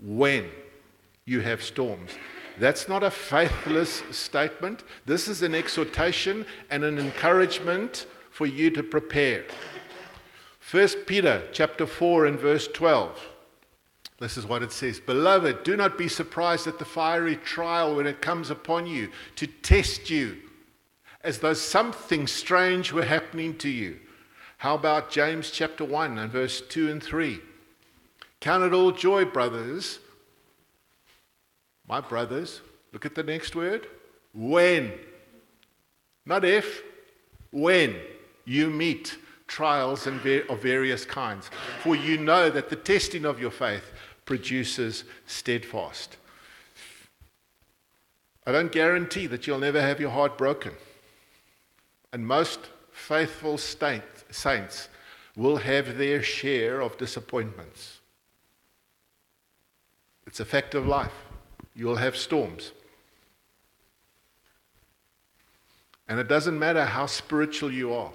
when 0.00 0.46
you 1.26 1.38
have 1.42 1.62
storms. 1.62 2.10
That's 2.58 2.88
not 2.88 3.04
a 3.04 3.10
faithless 3.12 4.02
statement. 4.10 4.82
This 5.04 5.28
is 5.28 5.42
an 5.42 5.54
exhortation 5.54 6.44
and 6.70 6.82
an 6.82 6.98
encouragement 6.98 8.08
for 8.32 8.46
you 8.46 8.68
to 8.70 8.82
prepare. 8.82 9.44
1 10.68 10.88
Peter 11.06 11.46
chapter 11.52 11.86
4 11.86 12.26
and 12.26 12.40
verse 12.40 12.66
12. 12.66 13.28
This 14.18 14.36
is 14.36 14.46
what 14.46 14.64
it 14.64 14.72
says 14.72 14.98
Beloved, 14.98 15.62
do 15.62 15.76
not 15.76 15.96
be 15.96 16.08
surprised 16.08 16.66
at 16.66 16.80
the 16.80 16.84
fiery 16.84 17.36
trial 17.36 17.94
when 17.94 18.06
it 18.06 18.20
comes 18.20 18.50
upon 18.50 18.86
you 18.86 19.10
to 19.36 19.46
test 19.46 20.10
you, 20.10 20.38
as 21.22 21.38
though 21.38 21.54
something 21.54 22.26
strange 22.26 22.92
were 22.92 23.04
happening 23.04 23.56
to 23.58 23.68
you. 23.68 24.00
How 24.58 24.74
about 24.74 25.10
James 25.10 25.52
chapter 25.52 25.84
1 25.84 26.18
and 26.18 26.32
verse 26.32 26.60
2 26.62 26.90
and 26.90 27.02
3? 27.02 27.38
Count 28.40 28.64
it 28.64 28.72
all 28.72 28.90
joy, 28.90 29.24
brothers. 29.24 30.00
My 31.86 32.00
brothers, 32.00 32.60
look 32.92 33.06
at 33.06 33.14
the 33.14 33.22
next 33.22 33.54
word. 33.54 33.86
When, 34.34 34.92
not 36.24 36.44
if, 36.44 36.82
when 37.52 37.94
you 38.44 38.68
meet 38.68 39.16
trials 39.46 40.06
of 40.06 40.22
various 40.60 41.04
kinds. 41.04 41.50
For 41.82 41.96
you 41.96 42.18
know 42.18 42.50
that 42.50 42.68
the 42.68 42.76
testing 42.76 43.24
of 43.24 43.40
your 43.40 43.50
faith 43.50 43.92
produces 44.24 45.04
steadfast. 45.26 46.16
I 48.46 48.52
don't 48.52 48.70
guarantee 48.72 49.26
that 49.28 49.46
you'll 49.46 49.58
never 49.58 49.80
have 49.80 50.00
your 50.00 50.10
heart 50.10 50.38
broken. 50.38 50.72
And 52.12 52.26
most 52.26 52.60
faithful 52.92 53.58
saints 53.58 54.88
will 55.36 55.56
have 55.56 55.98
their 55.98 56.22
share 56.22 56.80
of 56.80 56.96
disappointments. 56.96 57.98
It's 60.26 60.40
a 60.40 60.44
fact 60.44 60.74
of 60.74 60.86
life. 60.86 61.12
You'll 61.74 61.96
have 61.96 62.16
storms. 62.16 62.72
And 66.08 66.18
it 66.18 66.28
doesn't 66.28 66.58
matter 66.58 66.84
how 66.84 67.06
spiritual 67.06 67.72
you 67.72 67.92
are. 67.92 68.12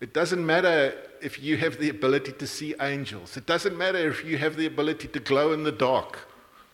It 0.00 0.14
doesn't 0.14 0.44
matter 0.44 0.94
if 1.20 1.42
you 1.42 1.58
have 1.58 1.78
the 1.78 1.90
ability 1.90 2.32
to 2.32 2.46
see 2.46 2.74
angels. 2.80 3.36
It 3.36 3.46
doesn't 3.46 3.76
matter 3.76 4.08
if 4.08 4.24
you 4.24 4.38
have 4.38 4.56
the 4.56 4.66
ability 4.66 5.08
to 5.08 5.20
glow 5.20 5.52
in 5.52 5.62
the 5.62 5.72
dark. 5.72 6.26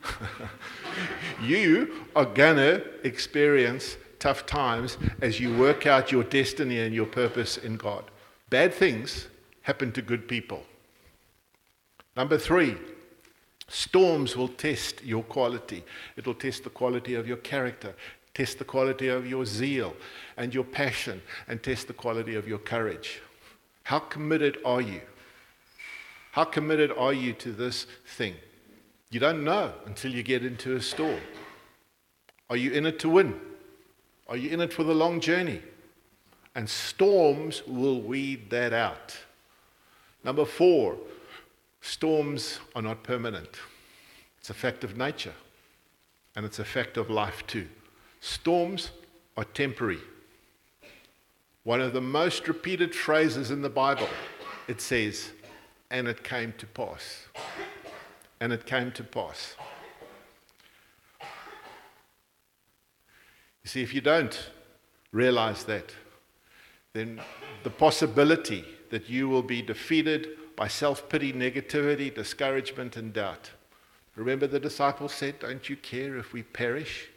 you 1.43 2.07
are 2.15 2.25
going 2.25 2.57
to 2.57 2.85
experience 3.05 3.97
tough 4.21 4.47
times 4.47 4.97
as 5.21 5.41
you 5.41 5.57
work 5.57 5.87
out 5.87 6.13
your 6.13 6.23
destiny 6.23 6.81
and 6.81 6.95
your 6.95 7.07
purpose 7.07 7.57
in 7.57 7.77
God. 7.77 8.05
Bad 8.49 8.73
things 8.73 9.27
happen 9.63 9.91
to 9.93 10.03
good 10.03 10.29
people. 10.29 10.63
Number 12.17 12.39
three, 12.39 12.77
storms 13.69 14.37
will 14.37 14.49
test 14.49 15.05
your 15.05 15.25
quality. 15.25 15.85
It'll 16.17 16.35
test 16.35 16.65
the 16.65 16.71
quality 16.71 17.15
of 17.15 17.27
your 17.27 17.39
character, 17.39 17.95
test 18.37 18.59
the 18.59 18.65
quality 18.67 19.09
of 19.09 19.27
your 19.27 19.47
zeal 19.47 19.97
and 20.37 20.53
your 20.53 20.63
passion, 20.63 21.23
and 21.49 21.63
test 21.63 21.87
the 21.87 21.95
quality 21.95 22.35
of 22.35 22.47
your 22.47 22.59
courage. 22.59 23.23
How 23.85 23.99
committed 23.99 24.59
are 24.63 24.83
you? 24.83 25.01
How 26.33 26.45
committed 26.45 26.93
are 26.93 27.15
you 27.15 27.33
to 27.33 27.51
this 27.51 27.87
thing? 28.05 28.35
You 29.09 29.21
don't 29.21 29.43
know 29.43 29.73
until 29.87 30.13
you 30.13 30.23
get 30.23 30.45
into 30.45 30.77
a 30.77 30.83
storm. 30.83 31.21
Are 32.51 32.59
you 32.59 32.73
in 32.73 32.85
it 32.85 32.99
to 32.99 33.09
win? 33.09 33.41
Are 34.29 34.37
you 34.37 34.51
in 34.51 34.61
it 34.61 34.71
for 34.71 34.85
the 34.85 34.95
long 34.95 35.19
journey? 35.19 35.63
And 36.55 36.69
storms 36.69 37.63
will 37.67 38.03
weed 38.03 38.51
that 38.51 38.75
out. 38.75 39.17
Number 40.25 40.45
four, 40.45 40.99
storms 41.81 42.61
are 42.75 42.83
not 42.83 43.03
permanent. 43.03 43.57
It's 44.41 44.51
a 44.51 44.55
fact 44.55 44.85
of 44.85 44.99
nature, 44.99 45.35
and 46.35 46.45
it's 46.45 46.59
a 46.59 46.67
fact 46.67 46.99
of 46.99 47.09
life 47.09 47.43
too. 47.47 47.69
Storms 48.27 48.91
are 49.37 49.45
temporary. 49.45 50.01
One 51.63 51.81
of 51.81 51.93
the 51.93 52.01
most 52.01 52.49
repeated 52.49 52.93
phrases 52.93 53.53
in 53.53 53.63
the 53.63 53.71
Bible, 53.71 54.09
it 54.67 54.81
says, 54.81 55.31
and 55.93 56.09
it 56.09 56.25
came 56.25 56.53
to 56.59 56.67
pass. 56.67 57.27
And 58.41 58.53
it 58.53 58.67
came 58.67 58.91
to 58.93 59.05
pass. 59.05 59.55
You 61.21 61.29
see, 63.67 63.83
if 63.83 63.95
you 63.95 64.01
don't 64.01 64.51
realize 65.13 65.63
that, 65.65 65.95
then 66.95 67.21
the 67.63 67.71
possibility 67.71 68.65
that 68.91 69.09
you 69.09 69.29
will 69.29 69.45
be 69.45 69.63
defeated 69.63 70.31
by 70.57 70.67
self 70.67 71.09
pity, 71.09 71.33
negativity, 71.33 72.13
discouragement, 72.13 72.97
and 72.97 73.13
doubt. 73.13 73.53
Remember, 74.17 74.49
the 74.49 74.59
disciples 74.59 75.15
said, 75.15 75.39
Don't 75.39 75.69
you 75.71 75.77
care 75.77 76.17
if 76.17 76.33
we 76.33 76.43
perish? 76.43 77.11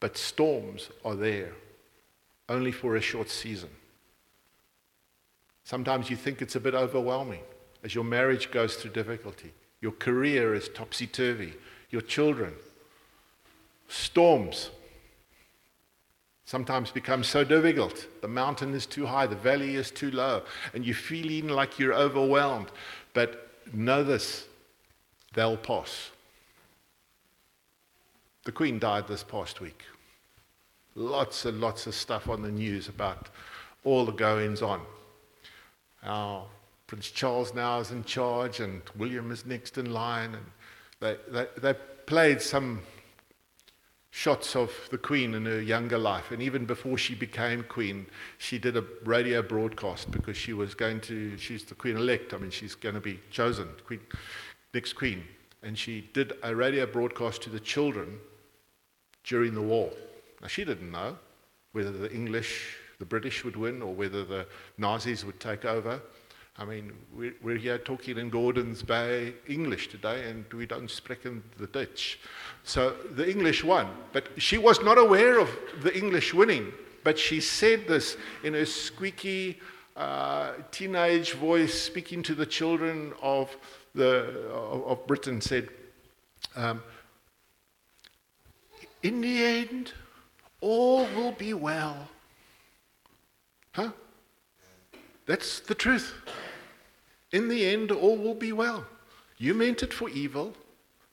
But 0.00 0.16
storms 0.16 0.90
are 1.04 1.14
there 1.14 1.52
only 2.48 2.72
for 2.72 2.96
a 2.96 3.00
short 3.00 3.30
season. 3.30 3.70
Sometimes 5.64 6.10
you 6.10 6.16
think 6.16 6.40
it's 6.40 6.54
a 6.54 6.60
bit 6.60 6.74
overwhelming 6.74 7.40
as 7.82 7.94
your 7.94 8.04
marriage 8.04 8.50
goes 8.50 8.76
through 8.76 8.92
difficulty, 8.92 9.52
your 9.80 9.92
career 9.92 10.54
is 10.54 10.68
topsy 10.68 11.06
turvy, 11.06 11.54
your 11.90 12.02
children. 12.02 12.54
Storms 13.88 14.70
sometimes 16.44 16.90
become 16.90 17.22
so 17.22 17.44
difficult. 17.44 18.06
The 18.22 18.28
mountain 18.28 18.74
is 18.74 18.86
too 18.86 19.06
high, 19.06 19.26
the 19.26 19.36
valley 19.36 19.76
is 19.76 19.90
too 19.90 20.10
low, 20.10 20.42
and 20.74 20.84
you're 20.84 20.94
feeling 20.94 21.48
like 21.48 21.78
you're 21.78 21.94
overwhelmed. 21.94 22.70
But 23.12 23.50
know 23.72 24.02
this 24.02 24.46
they'll 25.34 25.56
pass. 25.56 26.10
The 28.46 28.52
Queen 28.52 28.78
died 28.78 29.08
this 29.08 29.24
past 29.24 29.60
week. 29.60 29.82
Lots 30.94 31.46
and 31.46 31.60
lots 31.60 31.88
of 31.88 31.96
stuff 31.96 32.28
on 32.28 32.42
the 32.42 32.50
news 32.52 32.86
about 32.86 33.28
all 33.82 34.04
the 34.04 34.12
goings 34.12 34.62
on. 34.62 34.82
Our 36.04 36.46
Prince 36.86 37.10
Charles 37.10 37.54
now 37.54 37.80
is 37.80 37.90
in 37.90 38.04
charge, 38.04 38.60
and 38.60 38.82
William 38.96 39.32
is 39.32 39.46
next 39.46 39.78
in 39.78 39.92
line, 39.92 40.36
and 40.36 40.46
they, 41.00 41.16
they, 41.28 41.48
they 41.60 41.74
played 42.06 42.40
some 42.40 42.82
shots 44.12 44.54
of 44.54 44.70
the 44.92 44.98
Queen 44.98 45.34
in 45.34 45.44
her 45.44 45.60
younger 45.60 45.98
life. 45.98 46.30
And 46.30 46.40
even 46.40 46.66
before 46.66 46.96
she 46.98 47.16
became 47.16 47.64
Queen, 47.64 48.06
she 48.38 48.60
did 48.60 48.76
a 48.76 48.84
radio 49.04 49.42
broadcast 49.42 50.12
because 50.12 50.36
she 50.36 50.52
was 50.52 50.72
going 50.72 51.00
to, 51.00 51.36
she's 51.36 51.64
the 51.64 51.74
Queen 51.74 51.96
elect. 51.96 52.32
I 52.32 52.38
mean, 52.38 52.52
she's 52.52 52.76
going 52.76 52.94
to 52.94 53.00
be 53.00 53.18
chosen, 53.28 53.66
queen, 53.84 54.02
next 54.72 54.92
Queen. 54.92 55.24
And 55.64 55.76
she 55.76 56.08
did 56.12 56.34
a 56.44 56.54
radio 56.54 56.86
broadcast 56.86 57.42
to 57.42 57.50
the 57.50 57.58
children 57.58 58.20
during 59.26 59.54
the 59.54 59.60
war. 59.60 59.90
Now, 60.40 60.48
she 60.48 60.64
didn't 60.64 60.90
know 60.90 61.18
whether 61.72 61.90
the 61.90 62.10
English, 62.12 62.76
the 62.98 63.04
British 63.04 63.44
would 63.44 63.56
win 63.56 63.82
or 63.82 63.92
whether 63.92 64.24
the 64.24 64.46
Nazis 64.78 65.24
would 65.24 65.40
take 65.40 65.64
over. 65.64 66.00
I 66.58 66.64
mean, 66.64 66.92
we're, 67.42 67.58
here 67.58 67.76
talking 67.76 68.16
in 68.16 68.30
Gordons 68.30 68.82
Bay 68.82 69.34
English 69.46 69.88
today, 69.88 70.30
and 70.30 70.50
we 70.54 70.64
don't 70.64 70.90
speak 70.90 71.26
in 71.26 71.42
the 71.58 71.66
Dutch. 71.66 72.18
So 72.64 72.94
the 73.10 73.28
English 73.28 73.62
won. 73.62 73.88
But 74.14 74.28
she 74.38 74.56
was 74.56 74.80
not 74.80 74.96
aware 74.96 75.38
of 75.38 75.50
the 75.82 75.94
English 75.94 76.32
winning, 76.32 76.72
but 77.04 77.18
she 77.18 77.42
said 77.42 77.86
this 77.86 78.16
in 78.42 78.54
a 78.54 78.64
squeaky 78.64 79.60
uh, 79.96 80.52
teenage 80.70 81.34
voice, 81.34 81.74
speaking 81.74 82.22
to 82.22 82.34
the 82.34 82.46
children 82.46 83.12
of, 83.20 83.54
the, 83.94 84.48
of, 84.50 84.86
of 84.86 85.06
Britain, 85.06 85.42
said, 85.42 85.68
um, 86.54 86.82
In 89.06 89.20
the 89.20 89.44
end, 89.44 89.92
all 90.60 91.06
will 91.14 91.30
be 91.30 91.54
well. 91.54 92.08
Huh? 93.70 93.92
That's 95.26 95.60
the 95.60 95.76
truth. 95.76 96.12
In 97.30 97.46
the 97.46 97.66
end, 97.66 97.92
all 97.92 98.16
will 98.16 98.34
be 98.34 98.50
well. 98.50 98.84
You 99.38 99.54
meant 99.54 99.84
it 99.84 99.94
for 99.94 100.08
evil, 100.08 100.54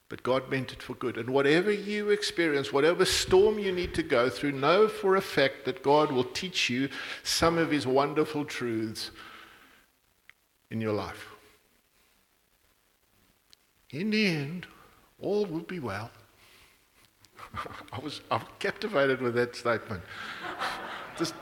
but 0.09 0.23
God 0.23 0.49
meant 0.49 0.73
it 0.73 0.81
for 0.81 0.95
good. 0.95 1.17
And 1.17 1.29
whatever 1.29 1.71
you 1.71 2.09
experience, 2.09 2.73
whatever 2.73 3.05
storm 3.05 3.59
you 3.59 3.71
need 3.71 3.93
to 3.93 4.01
go 4.01 4.27
through, 4.27 4.53
know 4.53 4.87
for 4.87 5.15
a 5.15 5.21
fact 5.21 5.63
that 5.65 5.83
God 5.83 6.11
will 6.11 6.23
teach 6.23 6.71
you 6.71 6.89
some 7.21 7.59
of 7.59 7.69
His 7.69 7.85
wonderful 7.85 8.43
truths 8.43 9.11
in 10.71 10.81
your 10.81 10.93
life. 10.93 11.27
In 13.91 14.09
the 14.09 14.25
end, 14.25 14.65
all 15.19 15.45
will 15.45 15.59
be 15.59 15.79
well. 15.79 16.09
I 17.93 17.99
was 17.99 18.21
I'm 18.31 18.41
captivated 18.59 19.21
with 19.21 19.35
that 19.35 19.55
statement. 19.55 20.01
Just 21.17 21.33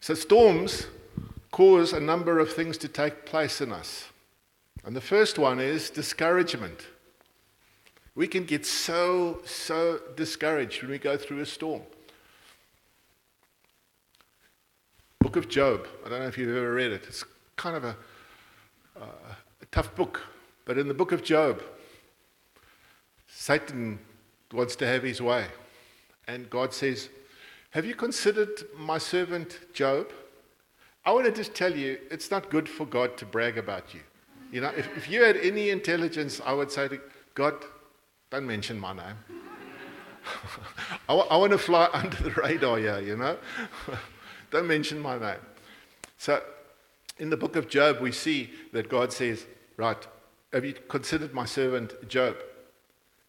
so 0.00 0.14
storms 0.14 0.86
cause 1.50 1.92
a 1.92 2.00
number 2.00 2.38
of 2.38 2.52
things 2.52 2.78
to 2.78 2.88
take 2.88 3.26
place 3.26 3.60
in 3.60 3.72
us. 3.72 4.06
And 4.84 4.96
the 4.96 5.00
first 5.00 5.38
one 5.38 5.60
is 5.60 5.90
discouragement. 5.90 6.86
We 8.14 8.26
can 8.26 8.44
get 8.44 8.66
so, 8.66 9.40
so 9.44 10.00
discouraged 10.16 10.82
when 10.82 10.90
we 10.90 10.98
go 10.98 11.16
through 11.16 11.40
a 11.40 11.46
storm. 11.46 11.82
Book 15.20 15.36
of 15.36 15.48
Job. 15.48 15.86
I 16.04 16.08
don't 16.08 16.20
know 16.20 16.26
if 16.26 16.38
you've 16.38 16.56
ever 16.56 16.72
read 16.72 16.92
it. 16.92 17.04
It's 17.06 17.24
kind 17.56 17.76
of 17.76 17.84
a, 17.84 17.96
uh, 19.00 19.34
a 19.62 19.66
tough 19.70 19.94
book. 19.94 20.22
But 20.64 20.78
in 20.78 20.88
the 20.88 20.94
book 20.94 21.12
of 21.12 21.22
Job, 21.22 21.62
Satan 23.32 23.98
wants 24.52 24.76
to 24.76 24.86
have 24.86 25.02
his 25.02 25.20
way. 25.20 25.46
And 26.26 26.48
God 26.50 26.72
says, 26.72 27.08
Have 27.70 27.84
you 27.84 27.94
considered 27.94 28.62
my 28.76 28.98
servant 28.98 29.58
Job? 29.72 30.12
I 31.04 31.12
want 31.12 31.26
to 31.26 31.32
just 31.32 31.54
tell 31.54 31.74
you, 31.74 31.98
it's 32.10 32.30
not 32.30 32.50
good 32.50 32.68
for 32.68 32.84
God 32.84 33.16
to 33.18 33.24
brag 33.26 33.56
about 33.56 33.94
you. 33.94 34.00
You 34.52 34.60
know, 34.60 34.72
if, 34.76 34.88
if 34.96 35.08
you 35.08 35.22
had 35.22 35.36
any 35.36 35.70
intelligence, 35.70 36.40
I 36.44 36.52
would 36.52 36.70
say 36.70 36.88
to 36.88 37.00
God, 37.34 37.54
don't 38.30 38.46
mention 38.46 38.78
my 38.78 38.92
name. 38.92 39.16
I, 41.08 41.36
want 41.36 41.52
to 41.52 41.58
fly 41.58 41.88
under 41.94 42.16
the 42.16 42.30
radar 42.32 42.78
here, 42.78 43.00
you 43.00 43.16
know? 43.16 43.38
don't 44.50 44.66
mention 44.66 45.00
my 45.00 45.18
name. 45.18 45.40
So, 46.18 46.42
in 47.18 47.30
the 47.30 47.36
book 47.36 47.56
of 47.56 47.68
Job, 47.68 48.00
we 48.00 48.12
see 48.12 48.50
that 48.72 48.88
God 48.88 49.12
says, 49.12 49.46
Right, 49.76 50.06
have 50.52 50.64
you 50.64 50.74
considered 50.74 51.32
my 51.32 51.44
servant 51.44 52.08
Job? 52.08 52.36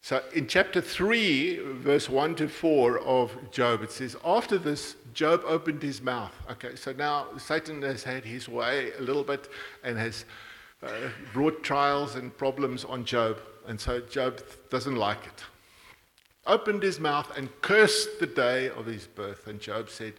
So, 0.03 0.19
in 0.33 0.47
chapter 0.47 0.81
3, 0.81 1.59
verse 1.75 2.09
1 2.09 2.33
to 2.35 2.47
4 2.47 2.99
of 2.99 3.51
Job, 3.51 3.83
it 3.83 3.91
says, 3.91 4.15
After 4.25 4.57
this, 4.57 4.95
Job 5.13 5.43
opened 5.45 5.83
his 5.83 6.01
mouth. 6.01 6.33
Okay, 6.49 6.75
so 6.75 6.91
now 6.91 7.27
Satan 7.37 7.83
has 7.83 8.03
had 8.03 8.25
his 8.25 8.49
way 8.49 8.93
a 8.97 9.01
little 9.01 9.23
bit 9.23 9.47
and 9.83 9.99
has 9.99 10.25
uh, 10.81 10.89
brought 11.33 11.61
trials 11.61 12.15
and 12.15 12.35
problems 12.35 12.83
on 12.83 13.05
Job. 13.05 13.37
And 13.67 13.79
so 13.79 13.99
Job 13.99 14.41
doesn't 14.71 14.95
like 14.95 15.23
it. 15.27 15.43
Opened 16.47 16.81
his 16.81 16.99
mouth 16.99 17.31
and 17.37 17.49
cursed 17.61 18.19
the 18.19 18.25
day 18.25 18.71
of 18.71 18.87
his 18.87 19.05
birth. 19.05 19.45
And 19.45 19.59
Job 19.59 19.91
said, 19.91 20.13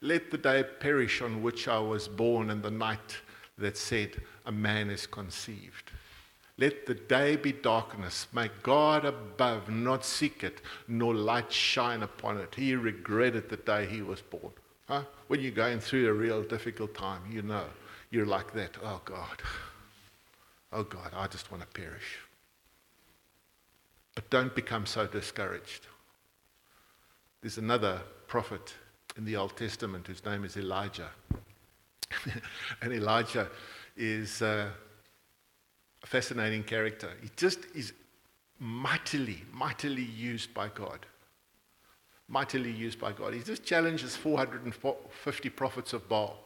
Let 0.00 0.30
the 0.30 0.38
day 0.38 0.64
perish 0.80 1.20
on 1.20 1.42
which 1.42 1.68
I 1.68 1.78
was 1.78 2.08
born 2.08 2.48
and 2.48 2.62
the 2.62 2.70
night 2.70 3.18
that 3.58 3.76
said, 3.76 4.22
A 4.46 4.52
man 4.52 4.88
is 4.88 5.06
conceived. 5.06 5.90
Let 6.58 6.86
the 6.86 6.94
day 6.94 7.36
be 7.36 7.52
darkness. 7.52 8.26
May 8.32 8.50
God 8.64 9.04
above 9.04 9.70
not 9.70 10.04
seek 10.04 10.42
it, 10.42 10.60
nor 10.88 11.14
light 11.14 11.52
shine 11.52 12.02
upon 12.02 12.36
it. 12.38 12.56
He 12.56 12.74
regretted 12.74 13.48
the 13.48 13.56
day 13.56 13.86
he 13.86 14.02
was 14.02 14.20
born. 14.20 14.50
Huh? 14.88 15.04
When 15.28 15.40
you're 15.40 15.52
going 15.52 15.78
through 15.78 16.08
a 16.08 16.12
real 16.12 16.42
difficult 16.42 16.94
time, 16.94 17.22
you 17.30 17.42
know, 17.42 17.66
you're 18.10 18.26
like 18.26 18.52
that. 18.54 18.76
Oh 18.82 19.00
God. 19.04 19.40
Oh 20.72 20.82
God, 20.82 21.12
I 21.14 21.28
just 21.28 21.50
want 21.52 21.62
to 21.62 21.80
perish. 21.80 22.18
But 24.16 24.28
don't 24.28 24.54
become 24.54 24.84
so 24.84 25.06
discouraged. 25.06 25.86
There's 27.40 27.58
another 27.58 28.00
prophet 28.26 28.74
in 29.16 29.24
the 29.24 29.36
Old 29.36 29.56
Testament 29.56 30.08
whose 30.08 30.24
name 30.24 30.44
is 30.44 30.56
Elijah. 30.56 31.10
and 32.82 32.92
Elijah 32.92 33.48
is. 33.96 34.42
Uh, 34.42 34.70
a 36.02 36.06
fascinating 36.06 36.62
character. 36.62 37.10
He 37.22 37.30
just 37.36 37.60
is 37.74 37.92
mightily, 38.58 39.42
mightily 39.52 40.02
used 40.02 40.52
by 40.54 40.68
God. 40.68 41.06
Mightily 42.28 42.70
used 42.70 42.98
by 42.98 43.12
God. 43.12 43.34
He 43.34 43.40
just 43.40 43.64
challenges 43.64 44.14
450 44.16 45.48
prophets 45.50 45.92
of 45.92 46.08
Baal 46.08 46.38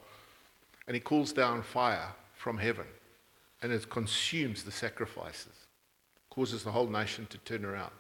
and 0.86 0.94
he 0.94 1.00
calls 1.00 1.32
down 1.32 1.62
fire 1.62 2.08
from 2.34 2.58
heaven 2.58 2.86
and 3.62 3.72
it 3.72 3.88
consumes 3.90 4.64
the 4.64 4.72
sacrifices, 4.72 5.66
causes 6.30 6.64
the 6.64 6.70
whole 6.70 6.88
nation 6.88 7.26
to 7.30 7.38
turn 7.38 7.64
around. 7.64 7.92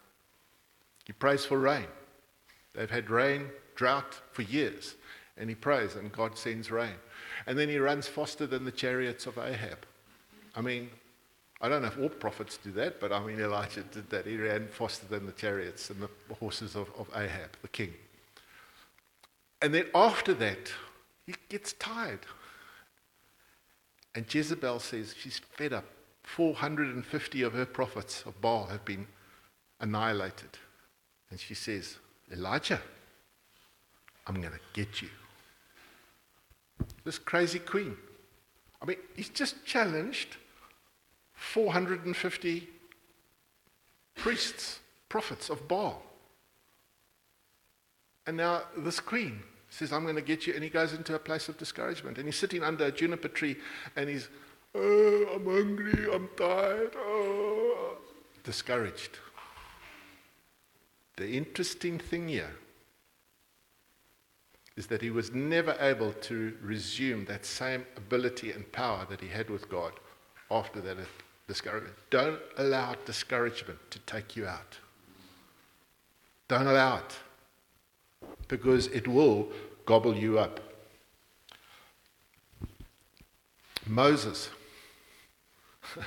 He 1.04 1.12
prays 1.12 1.44
for 1.44 1.58
rain. 1.58 1.86
They've 2.74 2.90
had 2.90 3.10
rain, 3.10 3.48
drought 3.74 4.20
for 4.32 4.42
years, 4.42 4.94
and 5.36 5.48
he 5.48 5.54
prays, 5.54 5.94
and 5.94 6.10
God 6.12 6.36
sends 6.36 6.70
rain. 6.70 6.94
And 7.46 7.58
then 7.58 7.68
he 7.68 7.78
runs 7.78 8.08
faster 8.08 8.46
than 8.46 8.64
the 8.64 8.72
chariots 8.72 9.26
of 9.26 9.38
Ahab. 9.38 9.86
I 10.54 10.60
mean, 10.60 10.90
I 11.62 11.68
don't 11.68 11.82
know 11.82 11.88
if 11.88 11.98
all 11.98 12.08
prophets 12.08 12.56
do 12.56 12.72
that, 12.72 12.98
but 12.98 13.12
I 13.12 13.24
mean, 13.24 13.38
Elijah 13.38 13.84
did 13.84 14.10
that. 14.10 14.26
He 14.26 14.36
ran 14.36 14.66
faster 14.66 15.06
than 15.06 15.26
the 15.26 15.32
chariots 15.32 15.90
and 15.90 16.02
the 16.02 16.34
horses 16.34 16.74
of, 16.74 16.90
of 16.98 17.08
Ahab, 17.14 17.50
the 17.62 17.68
king. 17.68 17.94
And 19.62 19.72
then 19.72 19.86
after 19.94 20.34
that, 20.34 20.72
he 21.24 21.34
gets 21.48 21.74
tired. 21.74 22.26
And 24.16 24.32
Jezebel 24.32 24.80
says 24.80 25.14
she's 25.16 25.38
fed 25.38 25.72
up. 25.72 25.84
450 26.24 27.42
of 27.42 27.52
her 27.52 27.64
prophets 27.64 28.24
of 28.26 28.40
Baal 28.40 28.66
have 28.66 28.84
been 28.84 29.06
annihilated. 29.80 30.58
And 31.30 31.38
she 31.38 31.54
says, 31.54 31.96
Elijah, 32.32 32.80
I'm 34.26 34.40
going 34.40 34.52
to 34.52 34.60
get 34.72 35.00
you. 35.00 35.08
This 37.04 37.18
crazy 37.18 37.60
queen. 37.60 37.96
I 38.80 38.84
mean, 38.84 38.96
he's 39.14 39.28
just 39.28 39.64
challenged 39.64 40.36
450 41.42 42.68
priests, 44.14 44.78
prophets 45.08 45.50
of 45.50 45.66
Baal. 45.66 46.02
And 48.26 48.36
now 48.36 48.62
this 48.76 49.00
queen 49.00 49.42
says, 49.68 49.92
I'm 49.92 50.04
going 50.04 50.16
to 50.16 50.22
get 50.22 50.46
you. 50.46 50.54
And 50.54 50.62
he 50.62 50.70
goes 50.70 50.92
into 50.92 51.14
a 51.14 51.18
place 51.18 51.48
of 51.48 51.58
discouragement. 51.58 52.16
And 52.16 52.26
he's 52.26 52.38
sitting 52.38 52.62
under 52.62 52.86
a 52.86 52.92
juniper 52.92 53.28
tree 53.28 53.56
and 53.96 54.08
he's, 54.08 54.28
oh, 54.74 55.26
I'm 55.34 55.44
hungry, 55.44 56.06
I'm 56.12 56.28
tired, 56.36 56.94
oh. 56.96 57.96
discouraged. 58.44 59.18
The 61.16 61.28
interesting 61.28 61.98
thing 61.98 62.28
here 62.28 62.56
is 64.76 64.86
that 64.86 65.02
he 65.02 65.10
was 65.10 65.32
never 65.32 65.76
able 65.80 66.12
to 66.12 66.56
resume 66.62 67.26
that 67.26 67.44
same 67.44 67.84
ability 67.96 68.52
and 68.52 68.70
power 68.72 69.06
that 69.10 69.20
he 69.20 69.28
had 69.28 69.50
with 69.50 69.68
God 69.68 69.92
after 70.50 70.80
that 70.80 70.96
discouragement. 71.52 71.94
Don't 72.08 72.40
allow 72.56 72.94
discouragement 73.04 73.78
to 73.90 73.98
take 74.00 74.36
you 74.36 74.46
out. 74.46 74.78
Don't 76.48 76.66
allow 76.66 76.96
it. 76.96 77.18
Because 78.48 78.86
it 78.86 79.06
will 79.06 79.48
gobble 79.84 80.16
you 80.16 80.38
up. 80.38 80.60
Moses 83.86 84.48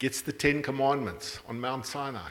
gets 0.00 0.20
the 0.20 0.32
Ten 0.32 0.64
Commandments 0.64 1.38
on 1.48 1.60
Mount 1.60 1.86
Sinai, 1.86 2.30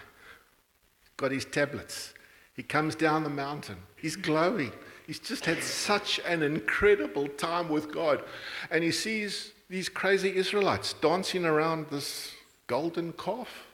got 1.16 1.32
his 1.32 1.46
tablets. 1.46 2.14
He 2.54 2.64
comes 2.64 2.96
down 2.96 3.24
the 3.24 3.30
mountain. 3.30 3.78
He's 3.96 4.18
glowing. 4.18 4.74
He's 5.06 5.20
just 5.20 5.46
had 5.46 5.62
such 5.62 6.20
an 6.26 6.42
incredible 6.42 7.28
time 7.28 7.70
with 7.70 7.92
God. 7.92 8.24
And 8.72 8.84
he 8.84 8.92
sees 8.92 9.52
these 9.70 9.90
crazy 9.90 10.36
Israelites 10.36 10.94
dancing 10.94 11.46
around 11.46 11.88
this 11.90 12.32
golden 12.68 13.14
calf? 13.14 13.68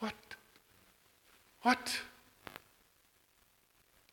What? 0.00 0.14
What? 1.62 2.00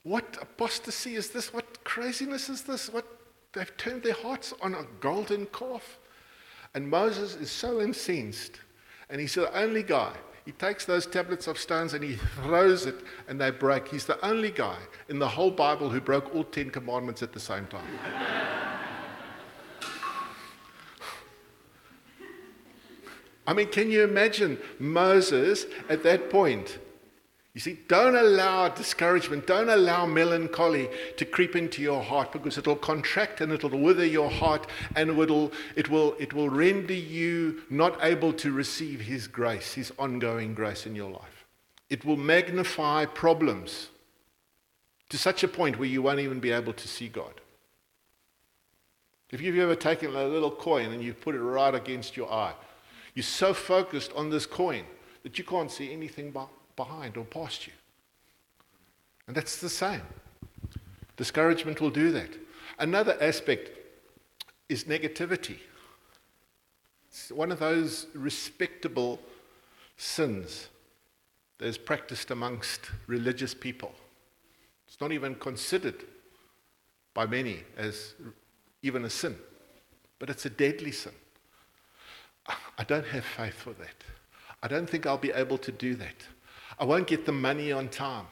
What 0.03 0.37
apostasy 0.41 1.15
is 1.15 1.29
this? 1.29 1.53
What 1.53 1.83
craziness 1.83 2.49
is 2.49 2.63
this? 2.63 2.91
What 2.91 3.05
They've 3.53 3.77
turned 3.77 4.03
their 4.03 4.13
hearts 4.13 4.53
on 4.61 4.75
a 4.75 4.85
golden 4.99 5.45
calf. 5.47 5.99
And 6.73 6.89
Moses 6.89 7.35
is 7.35 7.51
so 7.51 7.81
incensed. 7.81 8.59
And 9.09 9.19
he's 9.19 9.35
the 9.35 9.53
only 9.57 9.83
guy. 9.83 10.13
He 10.45 10.51
takes 10.51 10.85
those 10.85 11.05
tablets 11.05 11.47
of 11.47 11.57
stones 11.57 11.93
and 11.93 12.03
he 12.03 12.15
throws 12.15 12.85
it 12.85 12.95
and 13.27 13.39
they 13.39 13.51
break. 13.51 13.87
He's 13.87 14.05
the 14.05 14.23
only 14.25 14.49
guy 14.49 14.77
in 15.07 15.19
the 15.19 15.27
whole 15.27 15.51
Bible 15.51 15.89
who 15.89 16.01
broke 16.01 16.33
all 16.33 16.43
10 16.43 16.71
commandments 16.71 17.21
at 17.21 17.31
the 17.31 17.39
same 17.39 17.67
time. 17.67 17.85
I 23.45 23.53
mean, 23.53 23.67
can 23.67 23.91
you 23.91 24.03
imagine 24.03 24.57
Moses 24.79 25.65
at 25.89 26.03
that 26.03 26.29
point? 26.29 26.79
You 27.53 27.59
see, 27.59 27.79
don't 27.89 28.15
allow 28.15 28.69
discouragement, 28.69 29.45
don't 29.45 29.67
allow 29.67 30.05
melancholy 30.05 30.89
to 31.17 31.25
creep 31.25 31.55
into 31.55 31.81
your 31.81 32.01
heart 32.01 32.31
because 32.31 32.57
it'll 32.57 32.77
contract 32.77 33.41
and 33.41 33.51
it'll 33.51 33.77
wither 33.77 34.05
your 34.05 34.31
heart 34.31 34.67
and 34.95 35.09
it'll, 35.19 35.51
it, 35.75 35.89
will, 35.89 36.15
it 36.17 36.33
will 36.33 36.49
render 36.49 36.93
you 36.93 37.63
not 37.69 38.01
able 38.01 38.31
to 38.33 38.53
receive 38.53 39.01
His 39.01 39.27
grace, 39.27 39.73
His 39.73 39.91
ongoing 39.99 40.53
grace 40.53 40.85
in 40.85 40.95
your 40.95 41.11
life. 41.11 41.45
It 41.89 42.05
will 42.05 42.15
magnify 42.15 43.05
problems 43.05 43.89
to 45.09 45.17
such 45.17 45.43
a 45.43 45.47
point 45.49 45.77
where 45.77 45.89
you 45.89 46.01
won't 46.01 46.21
even 46.21 46.39
be 46.39 46.51
able 46.51 46.71
to 46.71 46.87
see 46.87 47.09
God. 47.09 47.41
If 49.29 49.41
you've 49.41 49.57
ever 49.57 49.75
taken 49.75 50.15
a 50.15 50.23
little 50.23 50.51
coin 50.51 50.93
and 50.93 51.03
you 51.03 51.13
put 51.13 51.35
it 51.35 51.41
right 51.41 51.75
against 51.75 52.15
your 52.15 52.31
eye, 52.31 52.53
you're 53.13 53.23
so 53.23 53.53
focused 53.53 54.13
on 54.13 54.29
this 54.29 54.45
coin 54.45 54.85
that 55.23 55.37
you 55.37 55.43
can't 55.43 55.69
see 55.69 55.91
anything 55.91 56.31
behind 56.85 57.15
or 57.15 57.25
past 57.25 57.67
you. 57.67 57.73
And 59.27 59.35
that's 59.35 59.57
the 59.61 59.69
same. 59.69 60.01
Discouragement 61.15 61.79
will 61.79 61.91
do 61.91 62.11
that. 62.11 62.31
Another 62.79 63.15
aspect 63.21 63.69
is 64.67 64.85
negativity. 64.85 65.59
It's 67.07 67.31
one 67.31 67.51
of 67.51 67.59
those 67.59 68.07
respectable 68.15 69.19
sins 69.95 70.69
that 71.59 71.67
is 71.67 71.77
practiced 71.77 72.31
amongst 72.31 72.81
religious 73.05 73.53
people. 73.53 73.93
It's 74.87 74.99
not 74.99 75.11
even 75.11 75.35
considered 75.35 76.03
by 77.13 77.27
many 77.27 77.59
as 77.77 78.15
even 78.81 79.05
a 79.05 79.09
sin, 79.09 79.35
but 80.17 80.31
it's 80.31 80.45
a 80.45 80.49
deadly 80.49 80.91
sin. 80.91 81.13
I 82.79 82.83
don't 82.85 83.05
have 83.05 83.23
faith 83.23 83.53
for 83.53 83.73
that. 83.73 84.03
I 84.63 84.67
don't 84.67 84.89
think 84.89 85.05
I'll 85.05 85.19
be 85.19 85.31
able 85.31 85.59
to 85.59 85.71
do 85.71 85.93
that. 85.95 86.15
I 86.81 86.83
won't 86.83 87.05
get 87.05 87.27
the 87.27 87.31
money 87.31 87.71
on 87.71 87.89
time. 87.89 88.25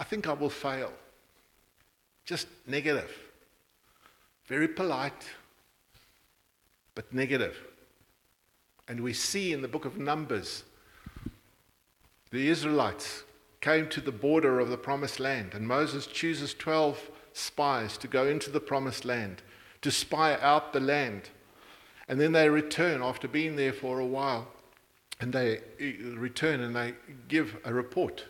I 0.00 0.02
think 0.02 0.26
I 0.26 0.32
will 0.32 0.50
fail. 0.50 0.92
Just 2.24 2.48
negative. 2.66 3.16
Very 4.46 4.66
polite, 4.66 5.24
but 6.96 7.14
negative. 7.14 7.56
And 8.88 9.00
we 9.00 9.12
see 9.12 9.52
in 9.52 9.62
the 9.62 9.68
book 9.68 9.84
of 9.84 9.98
Numbers 9.98 10.64
the 12.32 12.48
Israelites 12.48 13.22
came 13.60 13.88
to 13.90 14.00
the 14.00 14.10
border 14.10 14.58
of 14.58 14.68
the 14.68 14.76
promised 14.76 15.20
land, 15.20 15.54
and 15.54 15.66
Moses 15.66 16.08
chooses 16.08 16.54
12 16.54 17.10
spies 17.34 17.96
to 17.98 18.08
go 18.08 18.26
into 18.26 18.50
the 18.50 18.60
promised 18.60 19.04
land, 19.04 19.42
to 19.82 19.92
spy 19.92 20.36
out 20.40 20.72
the 20.72 20.80
land. 20.80 21.30
And 22.08 22.20
then 22.20 22.32
they 22.32 22.48
return 22.48 23.00
after 23.00 23.28
being 23.28 23.54
there 23.54 23.72
for 23.72 24.00
a 24.00 24.06
while. 24.06 24.48
And 25.20 25.32
they 25.32 25.58
uh, 25.58 26.16
return 26.16 26.60
and 26.60 26.76
they 26.76 26.94
give 27.28 27.56
a 27.64 27.72
report. 27.72 28.24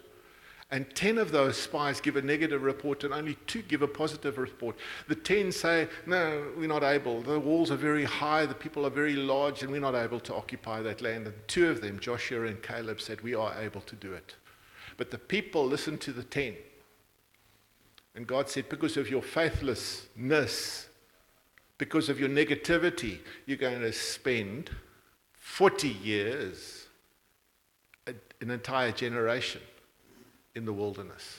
And 0.71 0.93
10 0.97 1.19
of 1.19 1.31
those 1.31 1.57
spies 1.57 2.01
give 2.01 2.17
a 2.17 2.23
negative 2.23 2.63
report, 2.63 3.05
and 3.05 3.15
only 3.15 3.37
two 3.47 3.63
give 3.63 3.83
a 3.83 3.89
positive 3.89 4.37
report. 4.37 4.77
The 5.07 5.15
10 5.15 5.53
say, 5.53 5.89
No, 6.07 6.45
we're 6.57 6.67
not 6.67 6.83
able. 6.83 7.23
The 7.23 7.39
walls 7.39 7.71
are 7.71 7.77
very 7.77 8.03
high, 8.03 8.47
the 8.47 8.55
people 8.55 8.85
are 8.85 8.91
very 8.91 9.15
large, 9.15 9.63
and 9.63 9.71
we're 9.71 9.81
not 9.81 9.95
able 9.95 10.19
to 10.21 10.35
occupy 10.35 10.83
that 10.83 11.01
land. 11.01 11.29
And 11.29 11.37
two 11.47 11.69
of 11.69 11.81
them, 11.81 12.01
Joshua 12.01 12.47
and 12.47 12.61
Caleb, 12.63 13.01
said, 13.01 13.21
We 13.21 13.35
are 13.35 13.55
able 13.61 13.81
to 13.83 13.95
do 13.95 14.13
it. 14.13 14.35
But 14.97 15.13
the 15.13 15.19
people 15.19 15.65
listened 15.65 16.01
to 16.01 16.13
the 16.13 16.25
10. 16.25 16.57
And 18.17 18.27
God 18.27 18.49
said, 18.49 18.69
Because 18.69 18.97
of 18.97 19.09
your 19.09 19.23
faithlessness, 19.23 20.89
because 21.79 22.09
of 22.09 22.19
your 22.19 22.29
negativity, 22.29 23.21
you're 23.45 23.57
going 23.57 23.83
to 23.83 23.93
spend 23.93 24.71
40 25.47 25.89
years, 25.89 26.87
an 28.07 28.51
entire 28.51 28.93
generation 28.93 29.63
in 30.55 30.67
the 30.67 30.73
wilderness. 30.73 31.39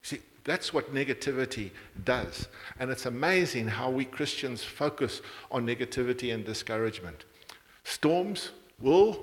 See, 0.00 0.20
that's 0.44 0.72
what 0.72 0.94
negativity 0.94 1.72
does. 2.04 2.48
And 2.78 2.90
it's 2.90 3.04
amazing 3.04 3.66
how 3.66 3.90
we 3.90 4.06
Christians 4.06 4.64
focus 4.64 5.20
on 5.50 5.66
negativity 5.66 6.32
and 6.32 6.46
discouragement. 6.46 7.24
Storms 7.84 8.52
will 8.80 9.22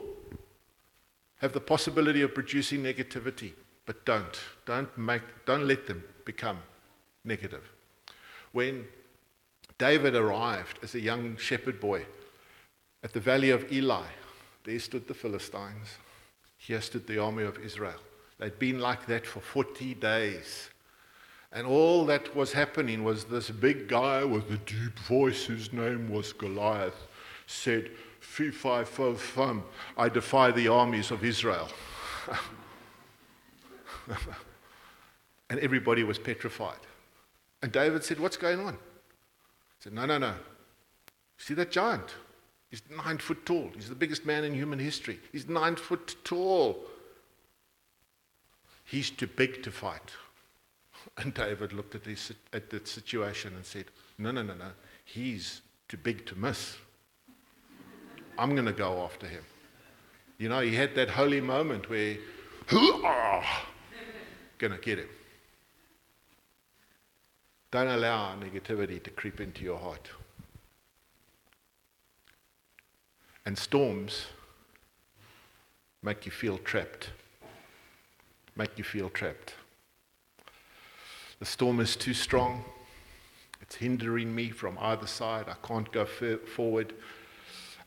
have 1.37 1.53
the 1.53 1.61
possibility 1.61 2.21
of 2.21 2.35
producing 2.35 2.83
negativity, 2.83 3.53
but 3.87 4.05
don't. 4.05 4.39
Don't, 4.67 4.95
make, 4.95 5.23
don't 5.47 5.65
let 5.65 5.87
them 5.87 6.03
become 6.23 6.59
negative. 7.23 7.63
When 8.51 8.85
David 9.79 10.13
arrived 10.15 10.77
as 10.83 10.93
a 10.93 10.99
young 10.99 11.35
shepherd 11.37 11.79
boy 11.79 12.05
at 13.03 13.13
the 13.13 13.19
valley 13.19 13.49
of 13.49 13.71
Elah, 13.71 14.05
there 14.63 14.79
stood 14.79 15.07
the 15.07 15.13
Philistines. 15.13 15.97
Here 16.57 16.81
stood 16.81 17.07
the 17.07 17.19
army 17.19 17.43
of 17.43 17.57
Israel. 17.59 17.99
They'd 18.37 18.59
been 18.59 18.79
like 18.79 19.05
that 19.07 19.25
for 19.25 19.39
40 19.39 19.95
days. 19.95 20.69
And 21.51 21.65
all 21.65 22.05
that 22.05 22.35
was 22.35 22.53
happening 22.53 23.03
was 23.03 23.25
this 23.25 23.49
big 23.49 23.87
guy 23.87 24.23
with 24.23 24.51
a 24.51 24.57
deep 24.57 24.99
voice, 24.99 25.45
whose 25.45 25.73
name 25.73 26.09
was 26.09 26.31
Goliath, 26.33 27.07
said, 27.47 27.89
Fee, 28.19 28.51
fi, 28.51 28.83
fo, 28.83 29.15
fum, 29.15 29.63
I 29.97 30.09
defy 30.09 30.51
the 30.51 30.67
armies 30.67 31.09
of 31.09 31.23
Israel. 31.23 31.69
and 35.49 35.59
everybody 35.59 36.03
was 36.03 36.19
petrified. 36.19 36.79
And 37.61 37.71
David 37.71 38.03
said, 38.03 38.19
What's 38.19 38.37
going 38.37 38.59
on? 38.59 38.73
He 38.73 38.79
said, 39.79 39.93
No, 39.93 40.05
no, 40.05 40.17
no. 40.17 40.35
See 41.37 41.53
that 41.55 41.71
giant? 41.71 42.13
He's 42.69 42.83
nine 43.03 43.17
foot 43.17 43.45
tall. 43.45 43.71
He's 43.75 43.89
the 43.89 43.95
biggest 43.95 44.25
man 44.25 44.43
in 44.43 44.53
human 44.53 44.79
history. 44.79 45.19
He's 45.31 45.47
nine 45.47 45.75
foot 45.75 46.15
tall. 46.23 46.85
He's 48.85 49.09
too 49.09 49.27
big 49.27 49.63
to 49.63 49.71
fight. 49.71 50.11
And 51.17 51.33
David 51.33 51.71
looked 51.71 51.95
at, 51.95 52.03
this, 52.03 52.31
at 52.51 52.69
the 52.69 52.81
situation 52.85 53.55
and 53.55 53.65
said, 53.65 53.85
No, 54.17 54.31
no, 54.31 54.43
no, 54.43 54.53
no. 54.53 54.71
He's 55.05 55.61
too 55.87 55.97
big 55.97 56.25
to 56.27 56.37
miss. 56.37 56.75
I'm 58.37 58.53
going 58.53 58.65
to 58.65 58.73
go 58.73 59.01
after 59.03 59.25
him. 59.25 59.43
You 60.37 60.49
know, 60.49 60.59
he 60.59 60.75
had 60.75 60.95
that 60.95 61.09
holy 61.09 61.41
moment 61.41 61.89
where, 61.89 62.17
whoa. 62.71 63.43
going 64.57 64.73
to 64.73 64.79
get 64.79 64.99
him. 64.99 65.09
Don't 67.71 67.87
allow 67.87 68.35
negativity 68.35 69.01
to 69.03 69.09
creep 69.09 69.39
into 69.39 69.63
your 69.63 69.77
heart. 69.77 70.09
And 73.49 73.57
storms 73.57 74.27
make 76.03 76.27
you 76.27 76.31
feel 76.31 76.59
trapped. 76.59 77.09
Make 78.55 78.77
you 78.77 78.83
feel 78.83 79.09
trapped. 79.09 79.55
The 81.39 81.47
storm 81.47 81.79
is 81.79 81.95
too 81.95 82.13
strong. 82.13 82.63
It's 83.59 83.73
hindering 83.73 84.35
me 84.35 84.51
from 84.51 84.77
either 84.79 85.07
side. 85.07 85.45
I 85.49 85.55
can't 85.67 85.91
go 85.91 86.05
forward. 86.05 86.93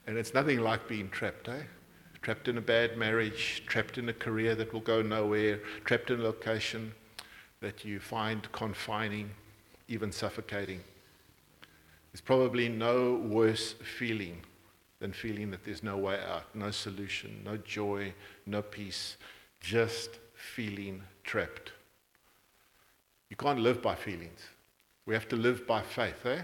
And 0.08 0.18
it's 0.18 0.34
nothing 0.34 0.58
like 0.58 0.88
being 0.88 1.08
trapped, 1.10 1.48
eh? 1.48 1.62
Trapped 2.22 2.48
in 2.48 2.58
a 2.58 2.60
bad 2.60 2.98
marriage, 2.98 3.62
trapped 3.64 3.98
in 3.98 4.08
a 4.08 4.12
career 4.12 4.56
that 4.56 4.72
will 4.72 4.80
go 4.80 5.00
nowhere, 5.00 5.60
trapped 5.84 6.10
in 6.10 6.18
a 6.18 6.24
location 6.24 6.92
that 7.60 7.84
you 7.84 8.00
find 8.00 8.50
confining, 8.50 9.30
even 9.86 10.10
suffocating. 10.10 10.80
There's 12.10 12.20
probably 12.20 12.68
no 12.68 13.14
worse 13.14 13.74
feeling 13.74 14.42
than 15.02 15.12
feeling 15.12 15.50
that 15.50 15.64
there's 15.64 15.82
no 15.82 15.96
way 15.96 16.16
out, 16.30 16.44
no 16.54 16.70
solution, 16.70 17.42
no 17.44 17.56
joy, 17.56 18.14
no 18.46 18.62
peace, 18.62 19.16
just 19.60 20.20
feeling 20.32 21.02
trapped. 21.24 21.72
You 23.28 23.34
can't 23.34 23.58
live 23.58 23.82
by 23.82 23.96
feelings. 23.96 24.38
We 25.04 25.14
have 25.14 25.26
to 25.30 25.36
live 25.36 25.66
by 25.66 25.82
faith, 25.82 26.24
eh? 26.24 26.42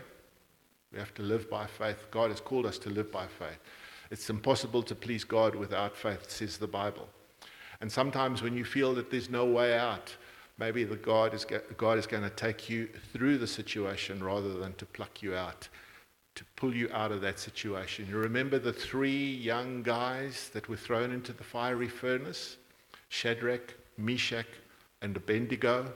We 0.93 0.99
have 0.99 1.15
to 1.15 1.23
live 1.23 1.49
by 1.49 1.69
faith. 1.69 2.09
God 2.11 2.31
has 2.31 2.41
called 2.41 2.67
us 2.67 2.79
to 2.79 2.91
live 2.91 3.13
by 3.13 3.29
faith. 3.29 3.61
It's 4.11 4.29
impossible 4.29 4.83
to 4.83 4.95
please 4.97 5.23
God 5.23 5.55
without 5.55 5.97
faith, 5.97 6.29
says 6.29 6.59
the 6.59 6.67
Bible. 6.67 7.09
And 7.81 7.93
sometimes 7.93 8.43
when 8.43 8.57
you 8.57 8.65
feel 8.65 8.93
that 8.97 9.09
there's 9.09 9.31
no 9.31 9.45
way 9.45 9.79
out, 9.79 10.17
maybe 10.59 10.83
the 10.83 10.97
God 10.97 11.33
is, 11.33 11.47
God 11.77 11.97
is 11.97 12.09
going 12.09 12.25
to 12.25 12.31
take 12.31 12.69
you 12.69 12.89
through 13.13 13.39
the 13.39 13.47
situation 13.47 14.25
rather 14.25 14.55
than 14.55 14.73
to 14.75 14.87
pluck 14.87 15.23
you 15.23 15.37
out 15.37 15.69
to 16.39 16.45
pull 16.55 16.73
you 16.73 16.89
out 16.93 17.11
of 17.11 17.21
that 17.21 17.41
situation. 17.41 18.07
You 18.09 18.17
remember 18.17 18.61
the 18.61 18.73
three 18.73 19.35
young 19.35 19.83
guys 19.83 20.51
that 20.53 20.69
were 20.69 20.77
thrown 20.77 21.11
into 21.11 21.33
the 21.33 21.43
fiery 21.43 21.89
furnace? 21.89 22.59
Shadrach, 23.09 23.75
Meshach, 23.97 24.47
and 25.03 25.17
Abednego. 25.17 25.93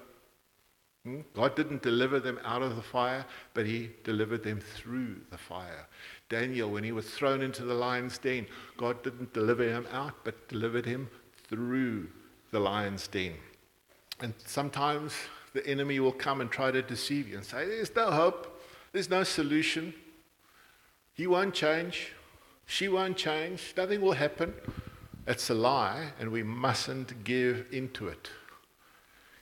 Hmm? 1.04 1.20
God 1.32 1.54
didn't 1.54 1.82
deliver 1.82 2.18
them 2.18 2.40
out 2.44 2.60
of 2.60 2.74
the 2.74 2.82
fire, 2.82 3.24
but 3.54 3.66
He 3.66 3.90
delivered 4.02 4.42
them 4.42 4.58
through 4.58 5.20
the 5.30 5.38
fire. 5.38 5.86
Daniel, 6.28 6.70
when 6.70 6.82
he 6.82 6.90
was 6.90 7.08
thrown 7.08 7.40
into 7.40 7.62
the 7.62 7.74
lion's 7.74 8.18
den, 8.18 8.46
God 8.76 9.00
didn't 9.04 9.32
deliver 9.32 9.64
him 9.64 9.86
out, 9.92 10.14
but 10.24 10.48
delivered 10.48 10.86
him 10.86 11.08
through 11.46 12.08
the 12.50 12.58
lion's 12.58 13.06
den. 13.06 13.34
And 14.20 14.34
sometimes 14.44 15.12
the 15.52 15.64
enemy 15.66 16.00
will 16.00 16.10
come 16.10 16.40
and 16.40 16.50
try 16.50 16.72
to 16.72 16.82
deceive 16.82 17.28
you 17.28 17.36
and 17.36 17.44
say, 17.44 17.66
There's 17.66 17.94
no 17.94 18.10
hope, 18.10 18.60
there's 18.92 19.10
no 19.10 19.22
solution. 19.22 19.92
He 21.22 21.28
won't 21.28 21.54
change, 21.54 22.14
she 22.66 22.88
won't 22.88 23.16
change, 23.16 23.74
nothing 23.76 24.00
will 24.00 24.10
happen. 24.10 24.52
It's 25.24 25.50
a 25.50 25.54
lie, 25.54 26.08
and 26.18 26.32
we 26.32 26.42
mustn't 26.42 27.22
give 27.22 27.66
into 27.70 28.08
it. 28.08 28.28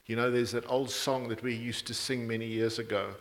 You 0.04 0.16
know, 0.16 0.30
there's 0.30 0.52
that 0.52 0.68
old 0.68 0.90
song 0.90 1.28
that 1.28 1.42
we 1.42 1.54
used 1.54 1.86
to 1.86 1.94
sing 1.94 2.28
many 2.28 2.44
years 2.44 2.78
ago. 2.78 3.14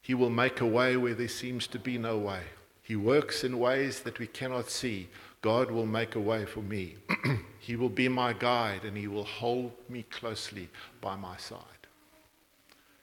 He 0.00 0.14
will 0.14 0.30
make 0.30 0.62
a 0.62 0.66
way 0.66 0.96
where 0.96 1.12
there 1.12 1.28
seems 1.28 1.66
to 1.66 1.78
be 1.78 1.98
no 1.98 2.16
way. 2.16 2.40
He 2.82 2.96
works 2.96 3.44
in 3.44 3.58
ways 3.58 4.00
that 4.00 4.18
we 4.18 4.26
cannot 4.26 4.70
see. 4.70 5.10
God 5.42 5.70
will 5.70 5.84
make 5.84 6.14
a 6.14 6.20
way 6.20 6.46
for 6.46 6.62
me. 6.62 6.96
he 7.58 7.76
will 7.76 7.90
be 7.90 8.08
my 8.08 8.32
guide 8.32 8.84
and 8.84 8.96
he 8.96 9.08
will 9.08 9.24
hold 9.24 9.72
me 9.90 10.04
closely 10.04 10.70
by 11.02 11.16
my 11.16 11.36
side. 11.36 11.60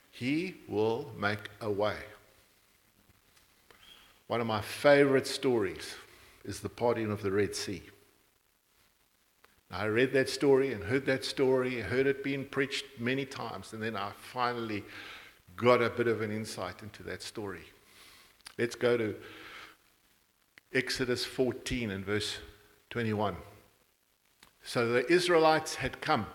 He 0.10 0.56
will 0.68 1.12
make 1.20 1.50
a 1.62 1.70
way. 1.70 1.98
One 4.32 4.39
of 4.39 4.48
my 4.48 4.62
favorite 4.62 5.28
stories 5.28 5.94
is 6.46 6.62
the 6.62 6.70
parting 6.70 7.12
of 7.12 7.22
the 7.22 7.34
Red 7.34 7.54
Sea. 7.54 7.82
I 9.70 9.88
read 9.88 10.13
that 10.13 10.30
story 10.30 10.72
and 10.72 10.82
heard 10.82 11.06
that 11.08 11.26
story, 11.26 11.82
heard 11.82 12.08
it 12.08 12.24
being 12.24 12.46
preached 12.46 12.86
many 12.98 13.26
times, 13.26 13.74
and 13.74 13.84
then 13.84 13.98
I 13.98 14.13
finally 14.17 14.86
got 15.58 15.82
a 15.82 15.89
bit 15.89 16.08
of 16.08 16.22
an 16.22 16.32
insight 16.32 16.82
into 16.82 17.04
that 17.04 17.22
story. 17.22 17.65
Let's 18.58 18.74
go 18.74 18.96
to 18.96 19.15
Exodus 20.74 21.26
14 21.26 21.91
and 21.91 22.06
verse 22.06 22.38
21. 22.89 23.36
So 24.63 24.88
the 24.88 25.12
Israelites 25.12 25.76
had 25.76 26.00
come 26.00 26.26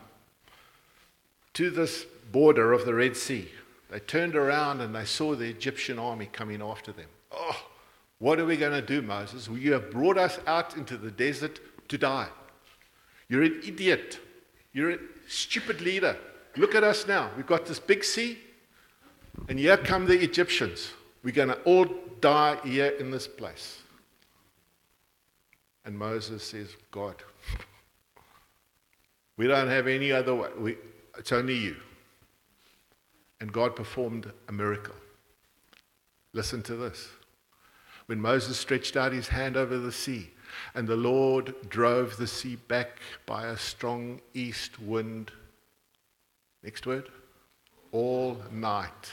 to 1.54 1.70
this 1.70 2.04
border 2.30 2.74
of 2.74 2.84
the 2.84 2.92
Red 2.92 3.16
Sea. 3.16 3.48
They 3.88 4.00
turned 4.00 4.36
around 4.36 4.82
and 4.82 4.94
they 4.94 5.06
saw 5.06 5.34
the 5.34 5.48
Egyptian 5.48 5.98
army 5.98 6.28
coming 6.30 6.60
after 6.60 6.92
them. 6.92 7.08
Oh, 7.32 7.56
what 8.18 8.40
are 8.40 8.46
we 8.46 8.56
going 8.56 8.72
to 8.72 8.82
do, 8.82 9.02
Moses? 9.02 9.48
You 9.48 9.72
have 9.74 9.90
brought 9.90 10.16
us 10.16 10.38
out 10.46 10.76
into 10.76 10.96
the 10.96 11.10
desert 11.10 11.60
to 11.88 11.98
die. 11.98 12.28
You're 13.28 13.42
an 13.42 13.60
idiot. 13.64 14.18
You're 14.72 14.90
a 14.90 14.98
stupid 15.28 15.80
leader. 15.80 16.16
Look 16.56 16.74
at 16.74 16.84
us 16.84 17.06
now. 17.06 17.30
We've 17.36 17.46
got 17.46 17.66
this 17.66 17.78
big 17.78 18.04
sea, 18.04 18.38
and 19.48 19.58
here 19.58 19.76
come 19.76 20.06
the 20.06 20.18
Egyptians. 20.18 20.92
We're 21.22 21.34
going 21.34 21.48
to 21.48 21.60
all 21.62 21.86
die 22.20 22.56
here 22.64 22.88
in 22.98 23.10
this 23.10 23.26
place. 23.26 23.82
And 25.84 25.98
Moses 25.98 26.42
says, 26.42 26.74
God, 26.90 27.16
we 29.36 29.46
don't 29.46 29.68
have 29.68 29.86
any 29.86 30.10
other 30.12 30.34
way. 30.34 30.48
We, 30.58 30.76
it's 31.18 31.32
only 31.32 31.56
you. 31.56 31.76
And 33.40 33.52
God 33.52 33.76
performed 33.76 34.32
a 34.48 34.52
miracle. 34.52 34.94
Listen 36.32 36.62
to 36.62 36.76
this. 36.76 37.08
When 38.06 38.20
Moses 38.20 38.58
stretched 38.58 38.96
out 38.96 39.12
his 39.12 39.28
hand 39.28 39.56
over 39.56 39.78
the 39.78 39.92
sea, 39.92 40.30
and 40.74 40.86
the 40.86 40.96
Lord 40.96 41.54
drove 41.68 42.16
the 42.16 42.26
sea 42.26 42.56
back 42.56 42.98
by 43.26 43.46
a 43.46 43.56
strong 43.56 44.20
east 44.34 44.80
wind. 44.80 45.32
Next 46.62 46.86
word. 46.86 47.08
All 47.92 48.42
night. 48.50 49.12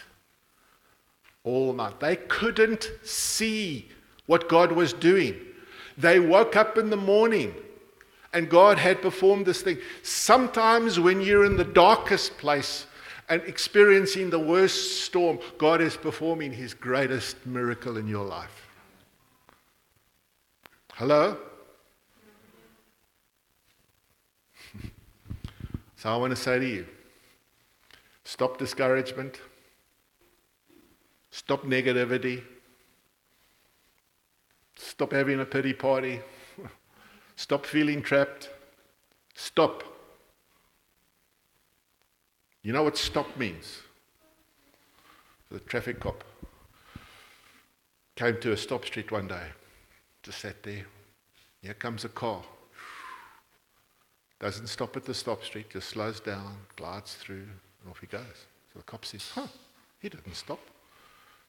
All 1.43 1.73
night. 1.73 1.99
They 1.99 2.15
couldn't 2.15 2.91
see 3.03 3.89
what 4.25 4.49
God 4.49 4.71
was 4.71 4.93
doing. 4.93 5.35
They 5.97 6.19
woke 6.19 6.55
up 6.55 6.77
in 6.77 6.89
the 6.89 6.97
morning 6.97 7.53
and 8.33 8.49
God 8.49 8.79
had 8.79 9.01
performed 9.01 9.45
this 9.45 9.61
thing. 9.61 9.77
Sometimes 10.01 10.99
when 10.99 11.21
you're 11.21 11.45
in 11.45 11.55
the 11.55 11.63
darkest 11.63 12.37
place 12.37 12.87
and 13.29 13.41
experiencing 13.43 14.29
the 14.29 14.39
worst 14.39 15.03
storm, 15.03 15.39
God 15.57 15.81
is 15.81 15.95
performing 15.95 16.51
his 16.51 16.73
greatest 16.73 17.45
miracle 17.45 17.97
in 17.97 18.07
your 18.07 18.25
life. 18.25 18.62
Hello? 21.03 21.35
so 25.97 26.09
I 26.09 26.15
want 26.15 26.31
to 26.31 26.41
say 26.41 26.59
to 26.59 26.65
you 26.65 26.85
stop 28.23 28.57
discouragement, 28.57 29.41
stop 31.29 31.65
negativity, 31.65 32.41
stop 34.77 35.11
having 35.11 35.41
a 35.41 35.45
pity 35.45 35.73
party, 35.73 36.21
stop 37.35 37.65
feeling 37.65 38.01
trapped, 38.01 38.49
stop. 39.35 39.83
You 42.61 42.71
know 42.71 42.83
what 42.83 42.97
stop 42.97 43.35
means? 43.35 43.81
The 45.51 45.59
traffic 45.59 45.99
cop 45.99 46.23
came 48.15 48.39
to 48.39 48.53
a 48.53 48.57
stop 48.57 48.85
street 48.85 49.11
one 49.11 49.27
day 49.27 49.47
just 50.23 50.39
sat 50.39 50.63
there. 50.63 50.85
Here 51.61 51.73
comes 51.73 52.05
a 52.05 52.09
car. 52.09 52.41
Doesn't 54.39 54.67
stop 54.67 54.97
at 54.97 55.05
the 55.05 55.13
stop 55.13 55.43
street, 55.43 55.69
just 55.69 55.89
slows 55.89 56.19
down, 56.19 56.57
glides 56.75 57.15
through, 57.15 57.45
and 57.81 57.89
off 57.89 57.99
he 57.99 58.07
goes. 58.07 58.47
So 58.73 58.79
the 58.79 58.83
cop 58.83 59.05
says, 59.05 59.29
Huh, 59.33 59.47
he 59.99 60.09
didn't 60.09 60.35
stop. 60.35 60.59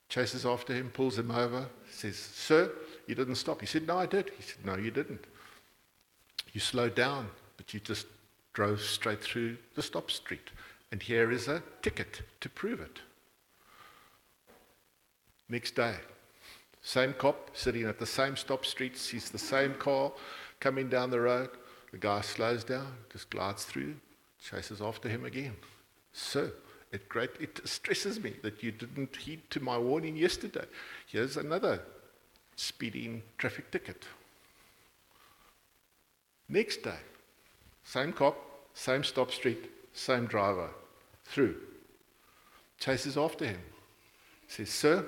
Chases 0.09 0.45
after 0.45 0.75
him, 0.75 0.91
pulls 0.91 1.19
him 1.19 1.31
over, 1.31 1.67
says, 1.91 2.17
Sir, 2.17 2.71
you 3.07 3.15
didn't 3.15 3.37
stop. 3.37 3.61
He 3.61 3.67
said, 3.67 3.87
No, 3.87 3.99
I 3.99 4.07
did. 4.07 4.31
He 4.37 4.43
said, 4.43 4.65
No, 4.65 4.77
you 4.77 4.91
didn't. 4.91 5.25
You 6.53 6.61
slowed 6.61 6.95
down, 6.95 7.29
but 7.57 7.75
you 7.75 7.81
just 7.81 8.07
drove 8.53 8.81
straight 8.81 9.23
through 9.23 9.57
the 9.75 9.83
stop 9.83 10.11
street. 10.11 10.51
And 10.93 11.03
here 11.03 11.33
is 11.33 11.49
a 11.49 11.63
ticket 11.83 12.23
to 12.41 12.49
prove 12.49 12.81
it. 12.81 13.01
Next 15.49 15.75
day, 15.75 15.97
same 16.85 17.15
cop 17.15 17.51
sitting 17.55 17.85
at 17.85 17.99
the 17.99 18.07
same 18.07 18.37
stop 18.37 18.67
street 18.67 18.99
sees 18.99 19.31
the 19.31 19.39
same 19.39 19.73
car 19.75 20.13
coming 20.61 20.91
down 20.91 21.11
the 21.11 21.19
road. 21.19 21.49
The 21.93 21.97
guy 21.99 22.21
slows 22.21 22.63
down, 22.63 22.93
just 23.11 23.31
glides 23.31 23.65
through, 23.65 23.95
chases 24.39 24.83
after 24.83 25.09
him 25.09 25.25
again. 25.25 25.57
Sir, 26.13 26.53
it, 26.93 27.09
great, 27.09 27.31
it 27.41 27.59
stresses 27.67 28.23
me 28.23 28.35
that 28.43 28.63
you 28.63 28.71
didn't 28.71 29.17
heed 29.17 29.49
to 29.51 29.61
my 29.61 29.79
warning 29.79 30.15
yesterday. 30.15 30.67
Here's 31.07 31.39
another 31.39 31.81
speeding 32.55 33.23
traffic 33.39 33.71
ticket. 33.71 34.05
Next 36.51 36.83
day, 36.83 37.01
same 37.83 38.13
cop, 38.13 38.37
same 38.75 39.05
stop 39.05 39.33
street, 39.33 39.71
same 39.95 40.27
driver, 40.27 40.69
through. 41.25 41.57
Chases 42.79 43.17
after 43.17 43.47
him. 43.47 43.61
Says, 44.49 44.69
Sir, 44.69 45.07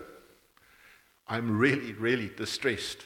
I'm 1.29 1.59
really, 1.59 1.93
really 1.95 2.31
distressed 2.37 3.05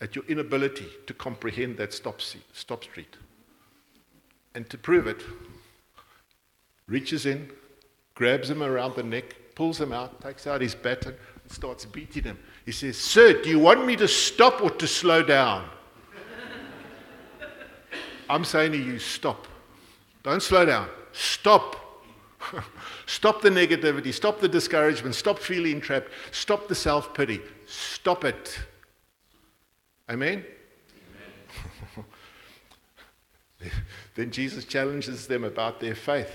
at 0.00 0.16
your 0.16 0.24
inability 0.26 0.88
to 1.06 1.14
comprehend 1.14 1.76
that 1.76 1.92
stop, 1.92 2.20
stop 2.52 2.82
street. 2.82 3.16
And 4.54 4.68
to 4.68 4.76
prove 4.76 5.06
it, 5.06 5.22
reaches 6.88 7.24
in, 7.24 7.50
grabs 8.14 8.50
him 8.50 8.62
around 8.62 8.96
the 8.96 9.02
neck, 9.02 9.36
pulls 9.54 9.80
him 9.80 9.92
out, 9.92 10.20
takes 10.20 10.46
out 10.46 10.60
his 10.60 10.74
baton, 10.74 11.14
and 11.42 11.52
starts 11.52 11.84
beating 11.84 12.24
him. 12.24 12.38
He 12.66 12.72
says, 12.72 12.96
Sir, 12.96 13.42
do 13.42 13.48
you 13.48 13.60
want 13.60 13.86
me 13.86 13.96
to 13.96 14.08
stop 14.08 14.60
or 14.60 14.70
to 14.70 14.86
slow 14.86 15.22
down? 15.22 15.68
I'm 18.28 18.44
saying 18.44 18.72
to 18.72 18.78
you, 18.78 18.98
stop. 18.98 19.46
Don't 20.22 20.42
slow 20.42 20.64
down. 20.64 20.88
Stop. 21.12 21.76
stop 23.06 23.42
the 23.42 23.50
negativity, 23.50 24.12
stop 24.12 24.40
the 24.40 24.48
discouragement, 24.48 25.14
stop 25.14 25.38
feeling 25.38 25.80
trapped, 25.80 26.08
stop 26.30 26.68
the 26.68 26.74
self 26.74 27.14
pity. 27.14 27.40
Stop 27.66 28.24
it. 28.24 28.58
Amen? 30.10 30.44
Amen. 32.00 32.04
then 34.14 34.30
Jesus 34.30 34.64
challenges 34.64 35.26
them 35.26 35.44
about 35.44 35.80
their 35.80 35.94
faith. 35.94 36.32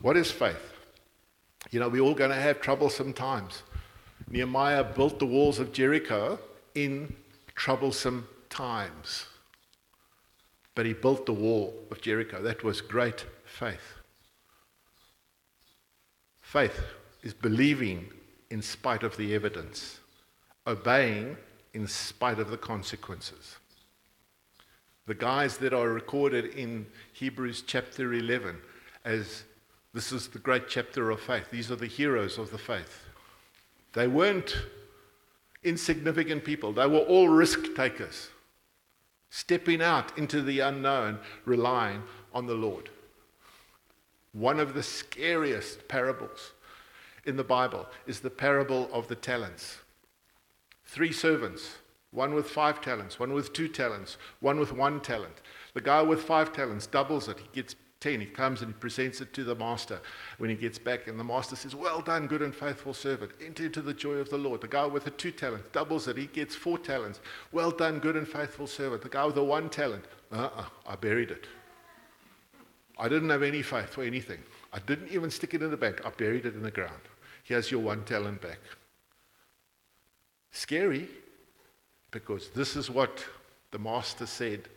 What 0.00 0.16
is 0.16 0.30
faith? 0.30 0.72
You 1.70 1.80
know, 1.80 1.88
we're 1.88 2.02
all 2.02 2.14
going 2.14 2.30
to 2.30 2.36
have 2.36 2.60
trouble 2.60 2.90
sometimes. 2.90 3.62
Nehemiah 4.28 4.84
built 4.84 5.18
the 5.18 5.26
walls 5.26 5.58
of 5.58 5.72
Jericho 5.72 6.38
in 6.74 7.14
troublesome 7.54 8.28
times. 8.48 9.26
But 10.74 10.86
he 10.86 10.92
built 10.92 11.26
the 11.26 11.32
wall 11.32 11.74
of 11.90 12.00
Jericho. 12.00 12.42
That 12.42 12.64
was 12.64 12.80
great 12.80 13.24
faith. 13.54 13.94
Faith 16.40 16.80
is 17.22 17.32
believing 17.32 18.08
in 18.50 18.60
spite 18.60 19.02
of 19.02 19.16
the 19.16 19.34
evidence, 19.34 20.00
obeying 20.66 21.36
in 21.72 21.86
spite 21.86 22.38
of 22.38 22.50
the 22.50 22.56
consequences. 22.56 23.56
The 25.06 25.14
guys 25.14 25.58
that 25.58 25.72
are 25.72 25.88
recorded 25.88 26.46
in 26.54 26.86
Hebrews 27.12 27.62
chapter 27.66 28.12
11 28.12 28.56
as 29.04 29.44
this 29.92 30.10
is 30.10 30.28
the 30.28 30.38
great 30.38 30.68
chapter 30.68 31.10
of 31.10 31.20
faith. 31.20 31.50
These 31.50 31.70
are 31.70 31.76
the 31.76 31.86
heroes 31.86 32.38
of 32.38 32.50
the 32.50 32.58
faith. 32.58 33.04
They 33.92 34.08
weren't 34.08 34.56
insignificant 35.62 36.44
people, 36.44 36.72
they 36.72 36.86
were 36.86 36.98
all 36.98 37.28
risk 37.28 37.74
takers, 37.74 38.28
stepping 39.30 39.80
out 39.80 40.18
into 40.18 40.42
the 40.42 40.60
unknown, 40.60 41.18
relying 41.44 42.02
on 42.34 42.46
the 42.46 42.54
Lord. 42.54 42.90
One 44.34 44.58
of 44.58 44.74
the 44.74 44.82
scariest 44.82 45.88
parables 45.88 46.52
in 47.24 47.36
the 47.36 47.44
Bible 47.44 47.86
is 48.06 48.20
the 48.20 48.30
parable 48.30 48.90
of 48.92 49.06
the 49.08 49.14
talents. 49.14 49.78
Three 50.84 51.12
servants, 51.12 51.76
one 52.10 52.34
with 52.34 52.50
five 52.50 52.80
talents, 52.80 53.18
one 53.18 53.32
with 53.32 53.52
two 53.52 53.68
talents, 53.68 54.18
one 54.40 54.58
with 54.58 54.72
one 54.72 55.00
talent. 55.00 55.40
The 55.72 55.80
guy 55.80 56.02
with 56.02 56.22
five 56.22 56.52
talents 56.52 56.86
doubles 56.86 57.28
it. 57.28 57.38
He 57.38 57.48
gets 57.52 57.76
10. 58.00 58.20
He 58.20 58.26
comes 58.26 58.60
and 58.60 58.74
he 58.74 58.78
presents 58.78 59.20
it 59.20 59.32
to 59.32 59.44
the 59.44 59.54
master 59.54 60.00
when 60.38 60.50
he 60.50 60.56
gets 60.56 60.78
back. 60.78 61.06
And 61.06 61.18
the 61.18 61.24
master 61.24 61.56
says, 61.56 61.74
Well 61.74 62.02
done, 62.02 62.26
good 62.26 62.42
and 62.42 62.54
faithful 62.54 62.92
servant. 62.92 63.32
Enter 63.44 63.64
into 63.64 63.80
the 63.82 63.94
joy 63.94 64.14
of 64.14 64.30
the 64.30 64.36
Lord. 64.36 64.60
The 64.60 64.68
guy 64.68 64.84
with 64.84 65.04
the 65.04 65.10
two 65.10 65.30
talents 65.30 65.68
doubles 65.72 66.06
it. 66.08 66.18
He 66.18 66.26
gets 66.26 66.54
four 66.54 66.76
talents. 66.76 67.20
Well 67.50 67.70
done, 67.70 68.00
good 68.00 68.16
and 68.16 68.28
faithful 68.28 68.66
servant. 68.66 69.00
The 69.00 69.08
guy 69.08 69.24
with 69.24 69.36
the 69.36 69.44
one 69.44 69.70
talent, 69.70 70.04
uh 70.32 70.50
uh 70.54 70.64
I 70.86 70.96
buried 70.96 71.30
it. 71.30 71.46
I 72.98 73.08
didn't 73.08 73.30
have 73.30 73.42
any 73.42 73.62
faith 73.62 73.90
for 73.90 74.02
anything. 74.02 74.38
I 74.72 74.78
didn't 74.80 75.08
even 75.08 75.30
stick 75.30 75.54
it 75.54 75.62
in 75.62 75.70
the 75.70 75.76
bank. 75.76 76.00
I 76.04 76.10
buried 76.10 76.46
it 76.46 76.54
in 76.54 76.62
the 76.62 76.70
ground. 76.70 77.00
Here's 77.42 77.70
your 77.70 77.80
one 77.80 78.04
talent 78.04 78.40
back. 78.40 78.60
Scary, 80.52 81.08
because 82.10 82.48
this 82.50 82.76
is 82.76 82.90
what 82.90 83.24
the 83.72 83.78
master 83.78 84.26
said 84.26 84.68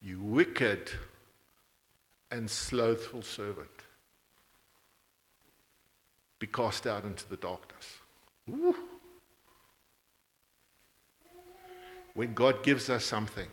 You 0.00 0.20
wicked 0.20 0.90
and 2.30 2.48
slothful 2.48 3.22
servant. 3.22 3.68
Be 6.38 6.46
cast 6.46 6.86
out 6.86 7.04
into 7.04 7.28
the 7.28 7.36
darkness. 7.36 7.98
Ooh. 8.50 8.76
When 12.14 12.34
God 12.34 12.62
gives 12.62 12.88
us 12.90 13.04
something, 13.04 13.48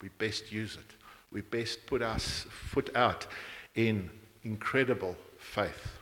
we 0.00 0.08
best 0.10 0.52
use 0.52 0.76
it. 0.76 1.05
We 1.30 1.40
best 1.40 1.86
put 1.86 2.02
our 2.02 2.18
foot 2.18 2.94
out 2.94 3.26
in 3.74 4.10
incredible 4.42 5.16
faith. 5.38 5.98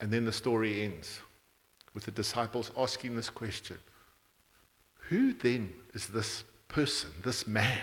And 0.00 0.10
then 0.10 0.24
the 0.24 0.32
story 0.32 0.82
ends 0.82 1.20
with 1.94 2.04
the 2.04 2.10
disciples 2.10 2.70
asking 2.76 3.16
this 3.16 3.30
question 3.30 3.78
Who 5.08 5.32
then 5.32 5.72
is 5.94 6.08
this 6.08 6.44
person, 6.68 7.10
this 7.24 7.46
man? 7.46 7.80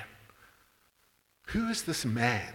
Who 1.48 1.68
is 1.70 1.84
this 1.84 2.06
man 2.06 2.54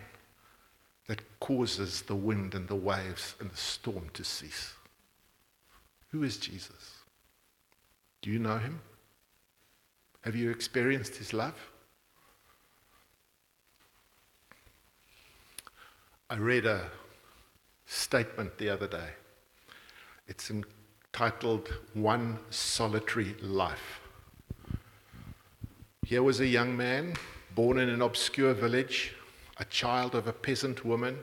that 1.09 1.23
causes 1.41 2.03
the 2.03 2.15
wind 2.15 2.55
and 2.55 2.69
the 2.69 2.77
waves 2.77 3.35
and 3.41 3.51
the 3.51 3.57
storm 3.57 4.09
to 4.15 4.25
cease? 4.25 4.75
Who 6.11 6.23
is 6.23 6.39
Jesus? 6.39 7.03
Do 8.23 8.31
you 8.31 8.39
know 8.39 8.59
him? 8.59 8.81
Have 10.23 10.35
you 10.35 10.51
experienced 10.51 11.17
his 11.17 11.33
love? 11.33 11.55
I 16.31 16.37
read 16.37 16.67
a 16.67 16.91
statement 17.87 18.59
the 18.59 18.69
other 18.69 18.87
day. 18.87 19.09
It's 20.27 20.51
entitled 20.51 21.73
One 21.95 22.39
Solitary 22.51 23.35
Life. 23.41 24.01
Here 26.05 26.23
was 26.23 26.41
a 26.41 26.47
young 26.47 26.77
man 26.77 27.15
born 27.55 27.79
in 27.79 27.89
an 27.89 28.03
obscure 28.03 28.53
village, 28.53 29.15
a 29.57 29.65
child 29.65 30.15
of 30.15 30.27
a 30.27 30.35
peasant 30.35 30.85
woman. 30.85 31.19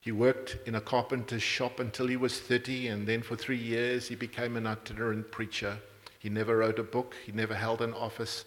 He 0.00 0.12
worked 0.12 0.56
in 0.66 0.76
a 0.76 0.80
carpenter's 0.80 1.42
shop 1.42 1.80
until 1.80 2.06
he 2.06 2.16
was 2.16 2.38
30, 2.38 2.86
and 2.86 3.08
then 3.08 3.22
for 3.22 3.34
three 3.34 3.56
years 3.56 4.06
he 4.06 4.14
became 4.14 4.56
an 4.56 4.68
itinerant 4.68 5.32
preacher. 5.32 5.78
He 6.20 6.28
never 6.28 6.58
wrote 6.58 6.78
a 6.78 6.84
book, 6.84 7.16
he 7.26 7.32
never 7.32 7.56
held 7.56 7.82
an 7.82 7.92
office, 7.92 8.44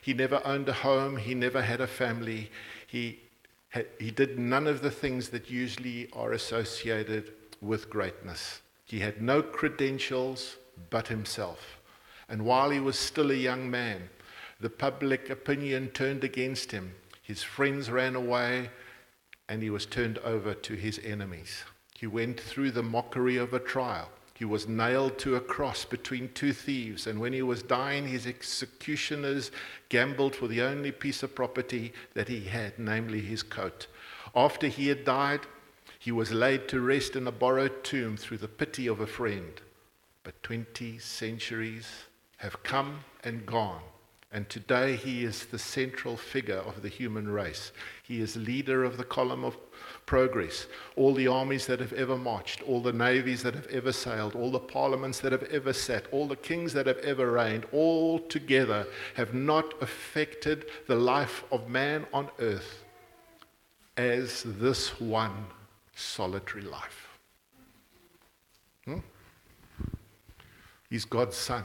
he 0.00 0.14
never 0.14 0.44
owned 0.44 0.68
a 0.68 0.72
home, 0.72 1.16
he 1.16 1.32
never 1.36 1.62
had 1.62 1.80
a 1.80 1.86
family. 1.86 2.50
He 2.88 3.20
he 3.98 4.10
did 4.10 4.38
none 4.38 4.66
of 4.66 4.82
the 4.82 4.90
things 4.90 5.30
that 5.30 5.50
usually 5.50 6.08
are 6.12 6.32
associated 6.32 7.32
with 7.60 7.88
greatness. 7.88 8.60
He 8.84 9.00
had 9.00 9.22
no 9.22 9.42
credentials 9.42 10.56
but 10.90 11.08
himself. 11.08 11.78
And 12.28 12.44
while 12.44 12.70
he 12.70 12.80
was 12.80 12.98
still 12.98 13.30
a 13.30 13.34
young 13.34 13.70
man, 13.70 14.10
the 14.60 14.70
public 14.70 15.30
opinion 15.30 15.88
turned 15.88 16.24
against 16.24 16.72
him. 16.72 16.94
His 17.22 17.42
friends 17.42 17.90
ran 17.90 18.14
away, 18.14 18.70
and 19.48 19.62
he 19.62 19.70
was 19.70 19.86
turned 19.86 20.18
over 20.18 20.54
to 20.54 20.74
his 20.74 21.00
enemies. 21.04 21.64
He 21.98 22.06
went 22.06 22.40
through 22.40 22.72
the 22.72 22.82
mockery 22.82 23.36
of 23.36 23.54
a 23.54 23.58
trial. 23.58 24.10
He 24.42 24.46
was 24.46 24.66
nailed 24.66 25.20
to 25.20 25.36
a 25.36 25.40
cross 25.40 25.84
between 25.84 26.32
two 26.34 26.52
thieves, 26.52 27.06
and 27.06 27.20
when 27.20 27.32
he 27.32 27.42
was 27.42 27.62
dying, 27.62 28.08
his 28.08 28.26
executioners 28.26 29.52
gambled 29.88 30.34
for 30.34 30.48
the 30.48 30.62
only 30.62 30.90
piece 30.90 31.22
of 31.22 31.36
property 31.36 31.92
that 32.14 32.26
he 32.26 32.40
had, 32.46 32.76
namely 32.76 33.20
his 33.20 33.44
coat. 33.44 33.86
After 34.34 34.66
he 34.66 34.88
had 34.88 35.04
died, 35.04 35.42
he 35.96 36.10
was 36.10 36.32
laid 36.32 36.66
to 36.70 36.80
rest 36.80 37.14
in 37.14 37.28
a 37.28 37.30
borrowed 37.30 37.84
tomb 37.84 38.16
through 38.16 38.38
the 38.38 38.48
pity 38.48 38.88
of 38.88 38.98
a 38.98 39.06
friend. 39.06 39.60
But 40.24 40.42
20 40.42 40.98
centuries 40.98 41.86
have 42.38 42.64
come 42.64 43.04
and 43.22 43.46
gone, 43.46 43.82
and 44.32 44.48
today 44.48 44.96
he 44.96 45.22
is 45.22 45.46
the 45.46 45.58
central 45.60 46.16
figure 46.16 46.64
of 46.66 46.82
the 46.82 46.88
human 46.88 47.28
race. 47.28 47.70
He 48.02 48.20
is 48.20 48.36
leader 48.36 48.82
of 48.82 48.96
the 48.96 49.04
column 49.04 49.44
of 49.44 49.56
progress. 50.06 50.66
All 50.96 51.14
the 51.14 51.28
armies 51.28 51.66
that 51.66 51.80
have 51.80 51.92
ever 51.92 52.16
marched, 52.16 52.62
all 52.62 52.82
the 52.82 52.92
navies 52.92 53.42
that 53.42 53.54
have 53.54 53.66
ever 53.66 53.92
sailed, 53.92 54.34
all 54.34 54.50
the 54.50 54.58
parliaments 54.58 55.20
that 55.20 55.32
have 55.32 55.44
ever 55.44 55.72
sat, 55.72 56.06
all 56.12 56.26
the 56.26 56.36
kings 56.36 56.72
that 56.74 56.86
have 56.86 56.98
ever 56.98 57.30
reigned, 57.30 57.66
all 57.72 58.18
together 58.18 58.86
have 59.14 59.34
not 59.34 59.80
affected 59.82 60.66
the 60.86 60.94
life 60.94 61.44
of 61.50 61.68
man 61.68 62.06
on 62.12 62.28
earth 62.40 62.84
as 63.96 64.42
this 64.44 65.00
one 65.00 65.46
solitary 65.94 66.62
life. 66.62 67.08
Hmm? 68.84 68.98
He's 70.90 71.04
God's 71.04 71.36
Son. 71.36 71.64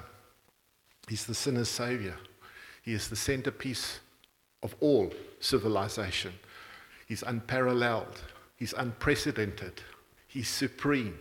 He's 1.08 1.26
the 1.26 1.36
sinner's 1.36 1.70
Savior. 1.70 2.16
He 2.82 2.94
is 2.94 3.10
the 3.10 3.16
centerpiece 3.16 4.00
of 4.64 4.76
all 4.80 5.12
civilization. 5.40 6.34
He's 7.08 7.24
unparalleled. 7.24 8.22
He's 8.58 8.74
unprecedented. 8.74 9.82
He's 10.28 10.50
supreme. 10.50 11.18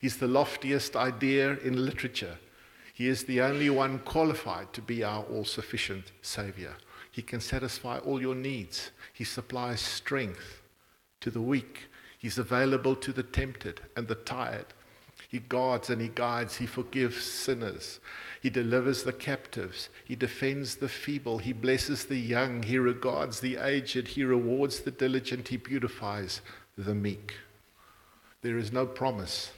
He's 0.00 0.16
the 0.16 0.26
loftiest 0.26 0.96
idea 0.96 1.58
in 1.58 1.84
literature. 1.84 2.38
He 2.94 3.06
is 3.06 3.24
the 3.24 3.42
only 3.42 3.70
one 3.70 3.98
qualified 4.00 4.72
to 4.72 4.80
be 4.80 5.04
our 5.04 5.22
all 5.24 5.44
sufficient 5.44 6.12
Savior. 6.22 6.74
He 7.12 7.22
can 7.22 7.40
satisfy 7.40 7.98
all 7.98 8.20
your 8.20 8.34
needs. 8.34 8.92
He 9.12 9.24
supplies 9.24 9.80
strength 9.80 10.62
to 11.20 11.30
the 11.30 11.40
weak. 11.40 11.88
He's 12.18 12.38
available 12.38 12.96
to 12.96 13.12
the 13.12 13.22
tempted 13.22 13.82
and 13.96 14.08
the 14.08 14.14
tired. 14.14 14.66
He 15.30 15.38
guards 15.38 15.90
and 15.90 16.02
he 16.02 16.08
guides. 16.08 16.56
He 16.56 16.66
forgives 16.66 17.22
sinners. 17.22 18.00
He 18.42 18.50
delivers 18.50 19.04
the 19.04 19.12
captives. 19.12 19.88
He 20.04 20.16
defends 20.16 20.74
the 20.74 20.88
feeble. 20.88 21.38
He 21.38 21.52
blesses 21.52 22.04
the 22.04 22.18
young. 22.18 22.64
He 22.64 22.78
regards 22.78 23.38
the 23.38 23.56
aged. 23.56 24.08
He 24.08 24.24
rewards 24.24 24.80
the 24.80 24.90
diligent. 24.90 25.46
He 25.46 25.56
beautifies 25.56 26.40
the 26.76 26.96
meek. 26.96 27.34
There 28.42 28.58
is 28.58 28.72
no 28.72 28.86
promise 28.86 29.52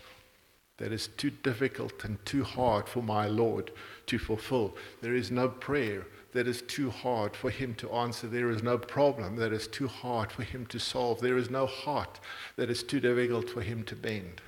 that 0.76 0.92
is 0.92 1.08
too 1.16 1.30
difficult 1.30 2.04
and 2.04 2.22
too 2.26 2.44
hard 2.44 2.87
for 2.87 3.02
my 3.02 3.26
Lord 3.26 3.70
to 4.08 4.18
fulfill. 4.18 4.76
There 5.00 5.14
is 5.14 5.30
no 5.30 5.48
prayer 5.48 6.06
that 6.32 6.46
is 6.46 6.61
too 6.61 6.90
hard 6.90 7.35
for 7.35 7.48
him 7.48 7.74
to 7.76 7.90
answer. 7.92 8.26
There 8.26 8.50
is 8.50 8.62
no 8.62 8.76
problem 8.76 9.37
that 9.37 9.54
is 9.54 9.68
too 9.68 9.88
hard 9.88 10.32
for 10.32 10.42
him 10.42 10.66
to 10.66 10.78
solve. 10.78 11.20
There 11.20 11.38
is 11.38 11.48
no 11.48 11.64
heart 11.64 12.20
that 12.56 12.68
is 12.68 12.82
too 12.82 13.00
difficult 13.00 13.48
for 13.48 13.62
him 13.62 13.85
to 13.85 13.96
bend. 13.96 14.42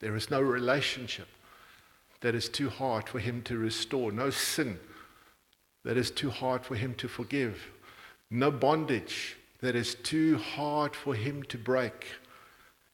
There 0.00 0.16
is 0.16 0.30
no 0.30 0.40
relationship 0.40 1.28
that 2.20 2.34
is 2.34 2.48
too 2.48 2.68
hard 2.68 3.08
for 3.08 3.18
him 3.18 3.42
to 3.42 3.58
restore, 3.58 4.12
no 4.12 4.30
sin 4.30 4.78
that 5.84 5.96
is 5.96 6.10
too 6.10 6.30
hard 6.30 6.64
for 6.64 6.74
him 6.74 6.94
to 6.94 7.08
forgive, 7.08 7.70
no 8.30 8.50
bondage 8.50 9.36
that 9.60 9.74
is 9.74 9.94
too 9.94 10.36
hard 10.38 10.94
for 10.94 11.14
him 11.14 11.42
to 11.44 11.56
break. 11.56 12.06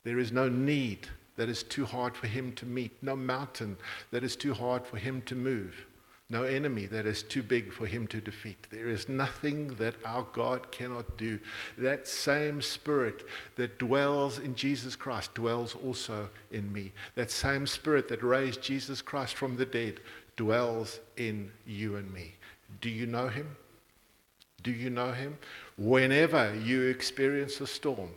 There 0.05 0.18
is 0.18 0.31
no 0.31 0.49
need 0.49 1.09
that 1.37 1.49
is 1.49 1.62
too 1.62 1.85
hard 1.85 2.16
for 2.16 2.26
him 2.26 2.53
to 2.53 2.66
meet, 2.66 2.93
no 3.03 3.16
mountain 3.16 3.76
that 4.11 4.22
is 4.22 4.37
too 4.37 4.55
hard 4.55 4.87
for 4.87 4.99
him 4.99 5.22
to 5.22 5.35
move 5.35 5.87
no 6.29 6.43
enemy 6.43 6.87
that 6.87 7.07
is 7.07 7.22
too 7.22 7.43
big 7.43 7.72
for 7.72 7.87
him 7.87 8.07
to 8.09 8.20
defeat. 8.20 8.66
There 8.70 8.89
is 8.89 9.09
nothing 9.09 9.68
that 9.77 9.95
our 10.05 10.27
God 10.33 10.70
cannot 10.72 11.16
do. 11.16 11.39
That 11.79 12.09
same 12.09 12.61
spirit 12.61 13.24
that 13.57 13.79
dwells 13.79 14.39
in 14.39 14.55
Jesus 14.55 14.97
Christ 14.97 15.35
dwells 15.35 15.74
also 15.74 16.29
in 16.51 16.72
me. 16.72 16.93
That 17.14 17.31
same 17.31 17.66
spirit 17.66 18.09
that 18.09 18.22
raised 18.22 18.61
Jesus 18.61 19.01
Christ 19.01 19.35
from 19.35 19.57
the 19.57 19.66
dead 19.66 20.01
dwells 20.37 21.01
in 21.16 21.51
you 21.66 21.97
and 21.97 22.12
me. 22.12 22.35
Do 22.81 22.91
you 22.91 23.07
know 23.07 23.29
him? 23.29 23.57
Do 24.62 24.72
you 24.72 24.91
know 24.91 25.12
him? 25.12 25.39
Whenever 25.79 26.55
you 26.57 26.83
experience 26.89 27.61
a 27.61 27.66
storm, 27.66 28.11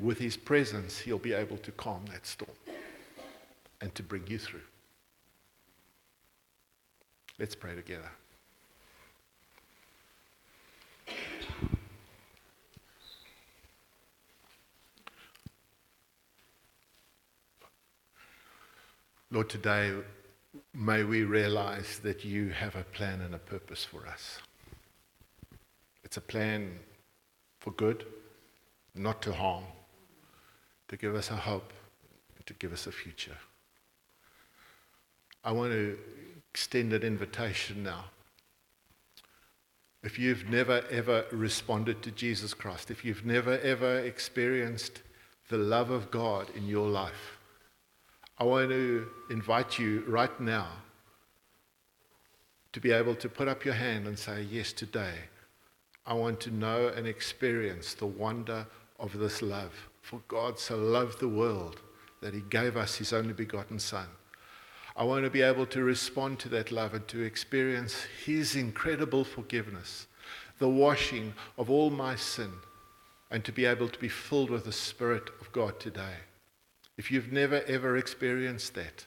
with 0.00 0.18
his 0.18 0.36
presence, 0.36 0.98
he'll 0.98 1.18
be 1.18 1.32
able 1.32 1.58
to 1.58 1.72
calm 1.72 2.04
that 2.10 2.26
storm 2.26 2.50
and 3.80 3.94
to 3.94 4.02
bring 4.02 4.26
you 4.26 4.38
through. 4.38 4.60
Let's 7.42 7.56
pray 7.56 7.74
together. 7.74 8.08
Lord, 19.32 19.48
today 19.48 19.92
may 20.72 21.02
we 21.02 21.24
realize 21.24 21.98
that 22.04 22.24
you 22.24 22.50
have 22.50 22.76
a 22.76 22.84
plan 22.84 23.20
and 23.22 23.34
a 23.34 23.38
purpose 23.38 23.84
for 23.84 24.06
us. 24.06 24.38
It's 26.04 26.16
a 26.16 26.20
plan 26.20 26.78
for 27.58 27.72
good, 27.72 28.06
not 28.94 29.20
to 29.22 29.32
harm, 29.32 29.64
to 30.86 30.96
give 30.96 31.16
us 31.16 31.32
a 31.32 31.36
hope, 31.36 31.72
to 32.46 32.54
give 32.54 32.72
us 32.72 32.86
a 32.86 32.92
future. 32.92 33.38
I 35.42 35.50
want 35.50 35.72
to 35.72 35.98
extend 36.52 36.92
an 36.92 37.02
invitation 37.02 37.82
now. 37.82 38.04
If 40.02 40.18
you've 40.18 40.50
never 40.50 40.84
ever 40.90 41.24
responded 41.32 42.02
to 42.02 42.10
Jesus 42.10 42.52
Christ, 42.52 42.90
if 42.90 43.06
you've 43.06 43.24
never 43.24 43.58
ever 43.60 44.00
experienced 44.00 45.00
the 45.48 45.56
love 45.56 45.88
of 45.88 46.10
God 46.10 46.50
in 46.54 46.66
your 46.66 46.88
life, 46.88 47.38
I 48.36 48.44
want 48.44 48.68
to 48.68 49.08
invite 49.30 49.78
you 49.78 50.04
right 50.06 50.38
now 50.40 50.68
to 52.74 52.80
be 52.80 52.92
able 52.92 53.14
to 53.14 53.28
put 53.30 53.48
up 53.48 53.64
your 53.64 53.74
hand 53.74 54.06
and 54.06 54.18
say, 54.18 54.42
Yes, 54.42 54.74
today 54.74 55.14
I 56.04 56.12
want 56.12 56.38
to 56.40 56.50
know 56.50 56.88
and 56.88 57.06
experience 57.06 57.94
the 57.94 58.06
wonder 58.06 58.66
of 58.98 59.18
this 59.18 59.40
love. 59.40 59.88
For 60.02 60.20
God 60.28 60.58
so 60.58 60.76
loved 60.76 61.18
the 61.18 61.28
world 61.28 61.80
that 62.20 62.34
he 62.34 62.42
gave 62.50 62.76
us 62.76 62.96
his 62.96 63.14
only 63.14 63.32
begotten 63.32 63.78
Son. 63.78 64.06
I 64.94 65.04
want 65.04 65.24
to 65.24 65.30
be 65.30 65.42
able 65.42 65.66
to 65.66 65.82
respond 65.82 66.38
to 66.40 66.48
that 66.50 66.70
love 66.70 66.92
and 66.92 67.06
to 67.08 67.22
experience 67.22 68.06
his 68.24 68.56
incredible 68.56 69.24
forgiveness, 69.24 70.06
the 70.58 70.68
washing 70.68 71.32
of 71.56 71.70
all 71.70 71.90
my 71.90 72.14
sin, 72.14 72.52
and 73.30 73.42
to 73.44 73.52
be 73.52 73.64
able 73.64 73.88
to 73.88 73.98
be 73.98 74.08
filled 74.08 74.50
with 74.50 74.64
the 74.64 74.72
Spirit 74.72 75.30
of 75.40 75.50
God 75.52 75.80
today. 75.80 76.16
If 76.98 77.10
you've 77.10 77.32
never 77.32 77.62
ever 77.62 77.96
experienced 77.96 78.74
that, 78.74 79.06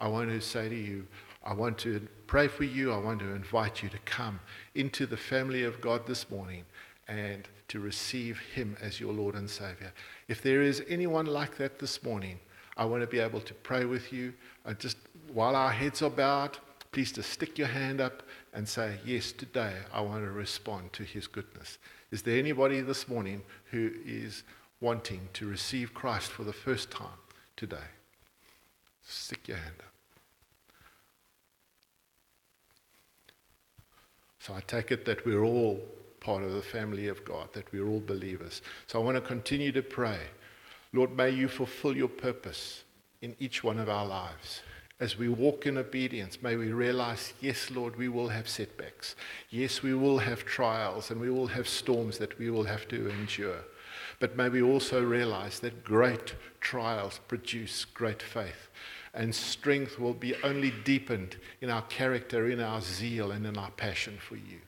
I 0.00 0.08
want 0.08 0.30
to 0.30 0.40
say 0.40 0.68
to 0.68 0.74
you, 0.74 1.06
I 1.44 1.52
want 1.52 1.78
to 1.78 2.06
pray 2.26 2.48
for 2.48 2.64
you. 2.64 2.92
I 2.92 2.98
want 2.98 3.20
to 3.20 3.34
invite 3.34 3.82
you 3.82 3.88
to 3.90 3.98
come 4.00 4.40
into 4.74 5.06
the 5.06 5.16
family 5.16 5.64
of 5.64 5.80
God 5.80 6.06
this 6.06 6.30
morning 6.30 6.64
and 7.06 7.48
to 7.68 7.80
receive 7.80 8.38
Him 8.54 8.76
as 8.80 8.98
your 9.00 9.12
Lord 9.12 9.34
and 9.34 9.48
Savior. 9.48 9.92
If 10.28 10.42
there 10.42 10.62
is 10.62 10.82
anyone 10.88 11.26
like 11.26 11.56
that 11.58 11.78
this 11.78 12.02
morning, 12.02 12.38
I 12.76 12.84
want 12.84 13.02
to 13.02 13.06
be 13.06 13.18
able 13.18 13.40
to 13.40 13.54
pray 13.54 13.84
with 13.84 14.12
you. 14.12 14.32
And 14.64 14.78
just 14.78 14.96
while 15.32 15.56
our 15.56 15.70
heads 15.70 16.02
are 16.02 16.10
bowed, 16.10 16.58
please 16.92 17.12
just 17.12 17.30
stick 17.30 17.58
your 17.58 17.68
hand 17.68 18.00
up 18.00 18.22
and 18.52 18.68
say, 18.68 18.98
Yes, 19.04 19.32
today 19.32 19.74
I 19.92 20.00
want 20.00 20.24
to 20.24 20.30
respond 20.30 20.92
to 20.94 21.02
His 21.02 21.26
goodness. 21.26 21.78
Is 22.10 22.22
there 22.22 22.38
anybody 22.38 22.80
this 22.80 23.08
morning 23.08 23.42
who 23.70 23.90
is 24.04 24.42
wanting 24.80 25.28
to 25.34 25.46
receive 25.46 25.92
Christ 25.92 26.30
for 26.30 26.44
the 26.44 26.52
first 26.52 26.90
time 26.90 27.18
today? 27.56 27.76
Stick 29.06 29.48
your 29.48 29.58
hand 29.58 29.74
up. 29.78 29.84
So 34.40 34.54
I 34.54 34.60
take 34.60 34.90
it 34.90 35.04
that 35.04 35.26
we're 35.26 35.44
all 35.44 35.80
part 36.20 36.42
of 36.42 36.52
the 36.52 36.62
family 36.62 37.08
of 37.08 37.24
God, 37.24 37.52
that 37.52 37.70
we're 37.72 37.86
all 37.86 38.00
believers. 38.00 38.62
So 38.86 39.00
I 39.00 39.04
want 39.04 39.16
to 39.16 39.20
continue 39.20 39.72
to 39.72 39.82
pray. 39.82 40.18
Lord, 40.92 41.14
may 41.14 41.30
you 41.30 41.48
fulfill 41.48 41.96
your 41.96 42.08
purpose 42.08 42.84
in 43.20 43.36
each 43.38 43.62
one 43.62 43.78
of 43.78 43.88
our 43.88 44.06
lives. 44.06 44.62
As 45.00 45.16
we 45.16 45.28
walk 45.28 45.64
in 45.64 45.78
obedience, 45.78 46.42
may 46.42 46.56
we 46.56 46.72
realize, 46.72 47.32
yes, 47.40 47.70
Lord, 47.70 47.94
we 47.94 48.08
will 48.08 48.28
have 48.28 48.48
setbacks. 48.48 49.14
Yes, 49.48 49.80
we 49.80 49.94
will 49.94 50.18
have 50.18 50.44
trials 50.44 51.10
and 51.10 51.20
we 51.20 51.30
will 51.30 51.46
have 51.46 51.68
storms 51.68 52.18
that 52.18 52.36
we 52.38 52.50
will 52.50 52.64
have 52.64 52.88
to 52.88 53.08
endure. 53.08 53.60
But 54.18 54.36
may 54.36 54.48
we 54.48 54.60
also 54.60 55.04
realize 55.04 55.60
that 55.60 55.84
great 55.84 56.34
trials 56.60 57.20
produce 57.28 57.84
great 57.84 58.20
faith. 58.20 58.68
And 59.14 59.32
strength 59.32 60.00
will 60.00 60.14
be 60.14 60.34
only 60.42 60.72
deepened 60.84 61.36
in 61.60 61.70
our 61.70 61.82
character, 61.82 62.50
in 62.50 62.60
our 62.60 62.80
zeal, 62.80 63.30
and 63.30 63.46
in 63.46 63.56
our 63.56 63.70
passion 63.70 64.18
for 64.20 64.34
you. 64.34 64.60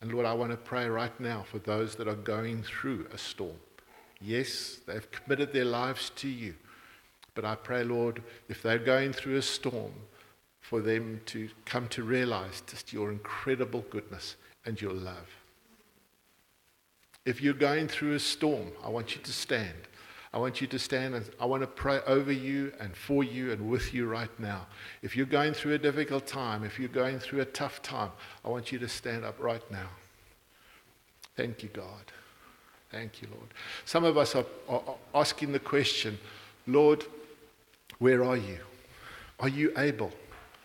And 0.00 0.12
Lord, 0.12 0.26
I 0.26 0.34
want 0.34 0.52
to 0.52 0.56
pray 0.56 0.88
right 0.88 1.18
now 1.18 1.44
for 1.50 1.58
those 1.58 1.96
that 1.96 2.06
are 2.06 2.14
going 2.14 2.62
through 2.62 3.08
a 3.12 3.18
storm. 3.18 3.56
Yes, 4.20 4.78
they've 4.86 5.10
committed 5.10 5.52
their 5.52 5.64
lives 5.64 6.10
to 6.16 6.28
you. 6.28 6.54
But 7.36 7.44
I 7.44 7.54
pray, 7.54 7.84
Lord, 7.84 8.22
if 8.48 8.60
they're 8.60 8.78
going 8.78 9.12
through 9.12 9.36
a 9.36 9.42
storm, 9.42 9.92
for 10.66 10.80
them 10.80 11.20
to 11.26 11.48
come 11.64 11.86
to 11.86 12.02
realize 12.02 12.60
just 12.66 12.92
your 12.92 13.12
incredible 13.12 13.84
goodness 13.88 14.34
and 14.64 14.80
your 14.80 14.92
love. 14.92 15.28
If 17.24 17.40
you're 17.40 17.54
going 17.54 17.86
through 17.86 18.14
a 18.14 18.18
storm, 18.18 18.72
I 18.84 18.88
want 18.88 19.14
you 19.14 19.22
to 19.22 19.32
stand. 19.32 19.76
I 20.34 20.38
want 20.38 20.60
you 20.60 20.66
to 20.66 20.78
stand 20.78 21.14
and 21.14 21.30
I 21.40 21.44
want 21.44 21.62
to 21.62 21.68
pray 21.68 22.00
over 22.04 22.32
you 22.32 22.72
and 22.80 22.96
for 22.96 23.22
you 23.22 23.52
and 23.52 23.70
with 23.70 23.94
you 23.94 24.08
right 24.08 24.40
now. 24.40 24.66
If 25.02 25.16
you're 25.16 25.24
going 25.24 25.52
through 25.52 25.74
a 25.74 25.78
difficult 25.78 26.26
time, 26.26 26.64
if 26.64 26.80
you're 26.80 26.88
going 26.88 27.20
through 27.20 27.42
a 27.42 27.46
tough 27.46 27.80
time, 27.80 28.10
I 28.44 28.48
want 28.48 28.72
you 28.72 28.80
to 28.80 28.88
stand 28.88 29.24
up 29.24 29.36
right 29.38 29.62
now. 29.70 29.88
Thank 31.36 31.62
you, 31.62 31.68
God. 31.68 32.12
Thank 32.90 33.22
you, 33.22 33.28
Lord. 33.30 33.50
Some 33.84 34.02
of 34.02 34.16
us 34.16 34.34
are, 34.34 34.46
are, 34.68 34.82
asking 35.14 35.52
the 35.52 35.60
question, 35.60 36.18
Lord, 36.66 37.04
where 37.98 38.24
are 38.24 38.36
you? 38.36 38.58
Are 39.40 39.48
you 39.48 39.72
able? 39.76 40.12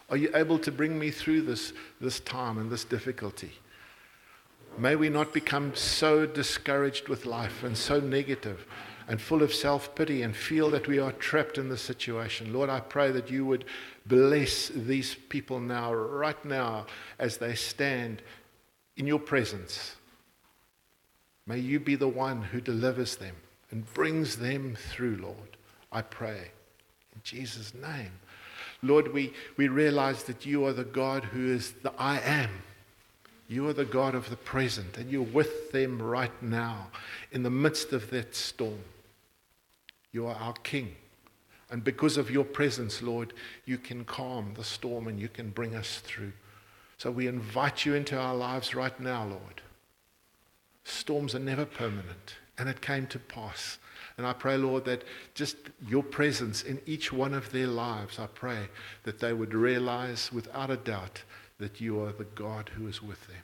Are 0.10 0.18
you 0.18 0.32
able 0.36 0.60
to 0.60 0.72
bring 0.72 1.00
me 1.00 1.12
through 1.12 1.44
this, 1.44 1.74
this 2.00 2.20
time 2.20 2.58
and 2.58 2.70
this 2.70 2.84
difficulty? 2.84 3.52
May 4.78 4.96
we 4.96 5.10
not 5.10 5.34
become 5.34 5.76
so 5.76 6.26
discouraged 6.26 7.08
with 7.08 7.26
life 7.26 7.64
and 7.64 7.78
so 7.78 8.00
negative 8.00 8.66
and 9.08 9.22
full 9.22 9.44
of 9.44 9.54
self 9.54 9.94
pity 9.96 10.22
and 10.22 10.36
feel 10.36 10.70
that 10.70 10.88
we 10.88 11.00
are 11.00 11.12
trapped 11.14 11.58
in 11.58 11.70
this 11.70 11.82
situation. 11.82 12.54
Lord, 12.54 12.70
I 12.70 12.80
pray 12.80 13.12
that 13.12 13.30
you 13.30 13.46
would 13.46 13.66
bless 14.06 14.70
these 14.70 15.16
people 15.16 15.60
now, 15.60 15.94
right 15.94 16.44
now, 16.46 16.86
as 17.20 17.38
they 17.38 17.56
stand 17.56 18.22
in 18.98 19.08
your 19.08 19.20
presence. 19.20 19.96
May 21.46 21.60
you 21.60 21.80
be 21.80 21.96
the 21.96 22.08
one 22.08 22.42
who 22.42 22.62
delivers 22.62 23.16
them 23.18 23.36
and 23.72 23.92
brings 23.94 24.38
them 24.38 24.78
through, 24.90 25.18
Lord. 25.18 25.58
I 25.92 26.02
pray. 26.02 26.52
Jesus' 27.24 27.74
name. 27.74 28.12
Lord, 28.84 29.14
we, 29.14 29.34
we 29.58 29.68
realize 29.68 30.24
that 30.24 30.46
you 30.46 30.66
are 30.66 30.74
the 30.74 30.84
God 30.84 31.24
who 31.26 31.54
is 31.54 31.74
the 31.84 31.94
I 31.98 32.20
am. 32.20 32.50
You 33.48 33.68
are 33.68 33.74
the 33.74 33.86
God 33.86 34.16
of 34.16 34.30
the 34.30 34.38
present, 34.38 34.98
and 34.98 35.12
you're 35.12 35.22
with 35.22 35.72
them 35.72 36.02
right 36.02 36.32
now 36.42 36.88
in 37.32 37.44
the 37.44 37.50
midst 37.50 37.92
of 37.92 38.10
that 38.12 38.36
storm. 38.36 38.80
You 40.12 40.28
are 40.28 40.36
our 40.36 40.54
King. 40.54 40.96
And 41.70 41.84
because 41.84 42.18
of 42.18 42.32
your 42.32 42.44
presence, 42.44 43.02
Lord, 43.02 43.34
you 43.66 43.78
can 43.78 44.04
calm 44.04 44.54
the 44.56 44.64
storm 44.64 45.08
and 45.08 45.20
you 45.20 45.30
can 45.30 45.50
bring 45.50 45.76
us 45.76 46.00
through. 46.00 46.34
So 46.98 47.12
we 47.12 47.28
invite 47.28 47.86
you 47.86 47.94
into 47.94 48.18
our 48.18 48.36
lives 48.36 48.76
right 48.76 48.98
now, 49.00 49.26
Lord. 49.26 49.62
Storms 50.84 51.34
are 51.34 51.40
never 51.40 51.66
permanent, 51.66 52.36
and 52.58 52.68
it 52.68 52.82
came 52.82 53.08
to 53.08 53.20
pass. 53.20 53.78
And 54.18 54.28
I 54.28 54.34
pray, 54.34 54.58
Lord, 54.58 54.86
that 54.86 55.04
just 55.34 55.58
your 55.88 56.04
presence 56.04 56.64
in 56.64 56.80
each 56.86 57.12
one 57.12 57.34
of 57.34 57.52
their 57.52 57.68
lives, 57.68 58.20
I 58.20 58.28
pray 58.28 58.68
that 59.04 59.20
they 59.20 59.34
would 59.34 59.54
realize 59.54 60.32
without 60.32 60.70
a 60.70 60.78
doubt 60.78 61.24
that 61.60 61.80
you 61.80 62.02
are 62.02 62.12
the 62.12 62.26
God 62.26 62.70
who 62.76 62.88
is 62.88 63.02
with 63.02 63.26
them. 63.28 63.44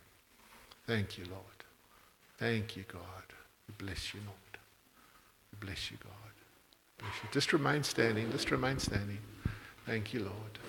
Thank 0.86 1.18
you, 1.18 1.26
Lord. 1.30 1.44
Thank 2.38 2.76
you, 2.76 2.84
God. 2.88 3.02
We 3.68 3.74
bless 3.78 4.14
you, 4.14 4.20
Lord. 4.26 4.38
We 5.52 5.66
bless 5.66 5.92
you, 5.92 5.98
God. 6.04 6.14
Bless 7.00 7.14
you. 7.24 7.30
Just 7.32 7.54
remain 7.54 7.84
standing. 7.84 8.32
Just 8.32 8.52
remain 8.52 8.80
standing. 8.80 9.20
Thank 9.86 10.14
you, 10.14 10.22
Lord. 10.22 10.60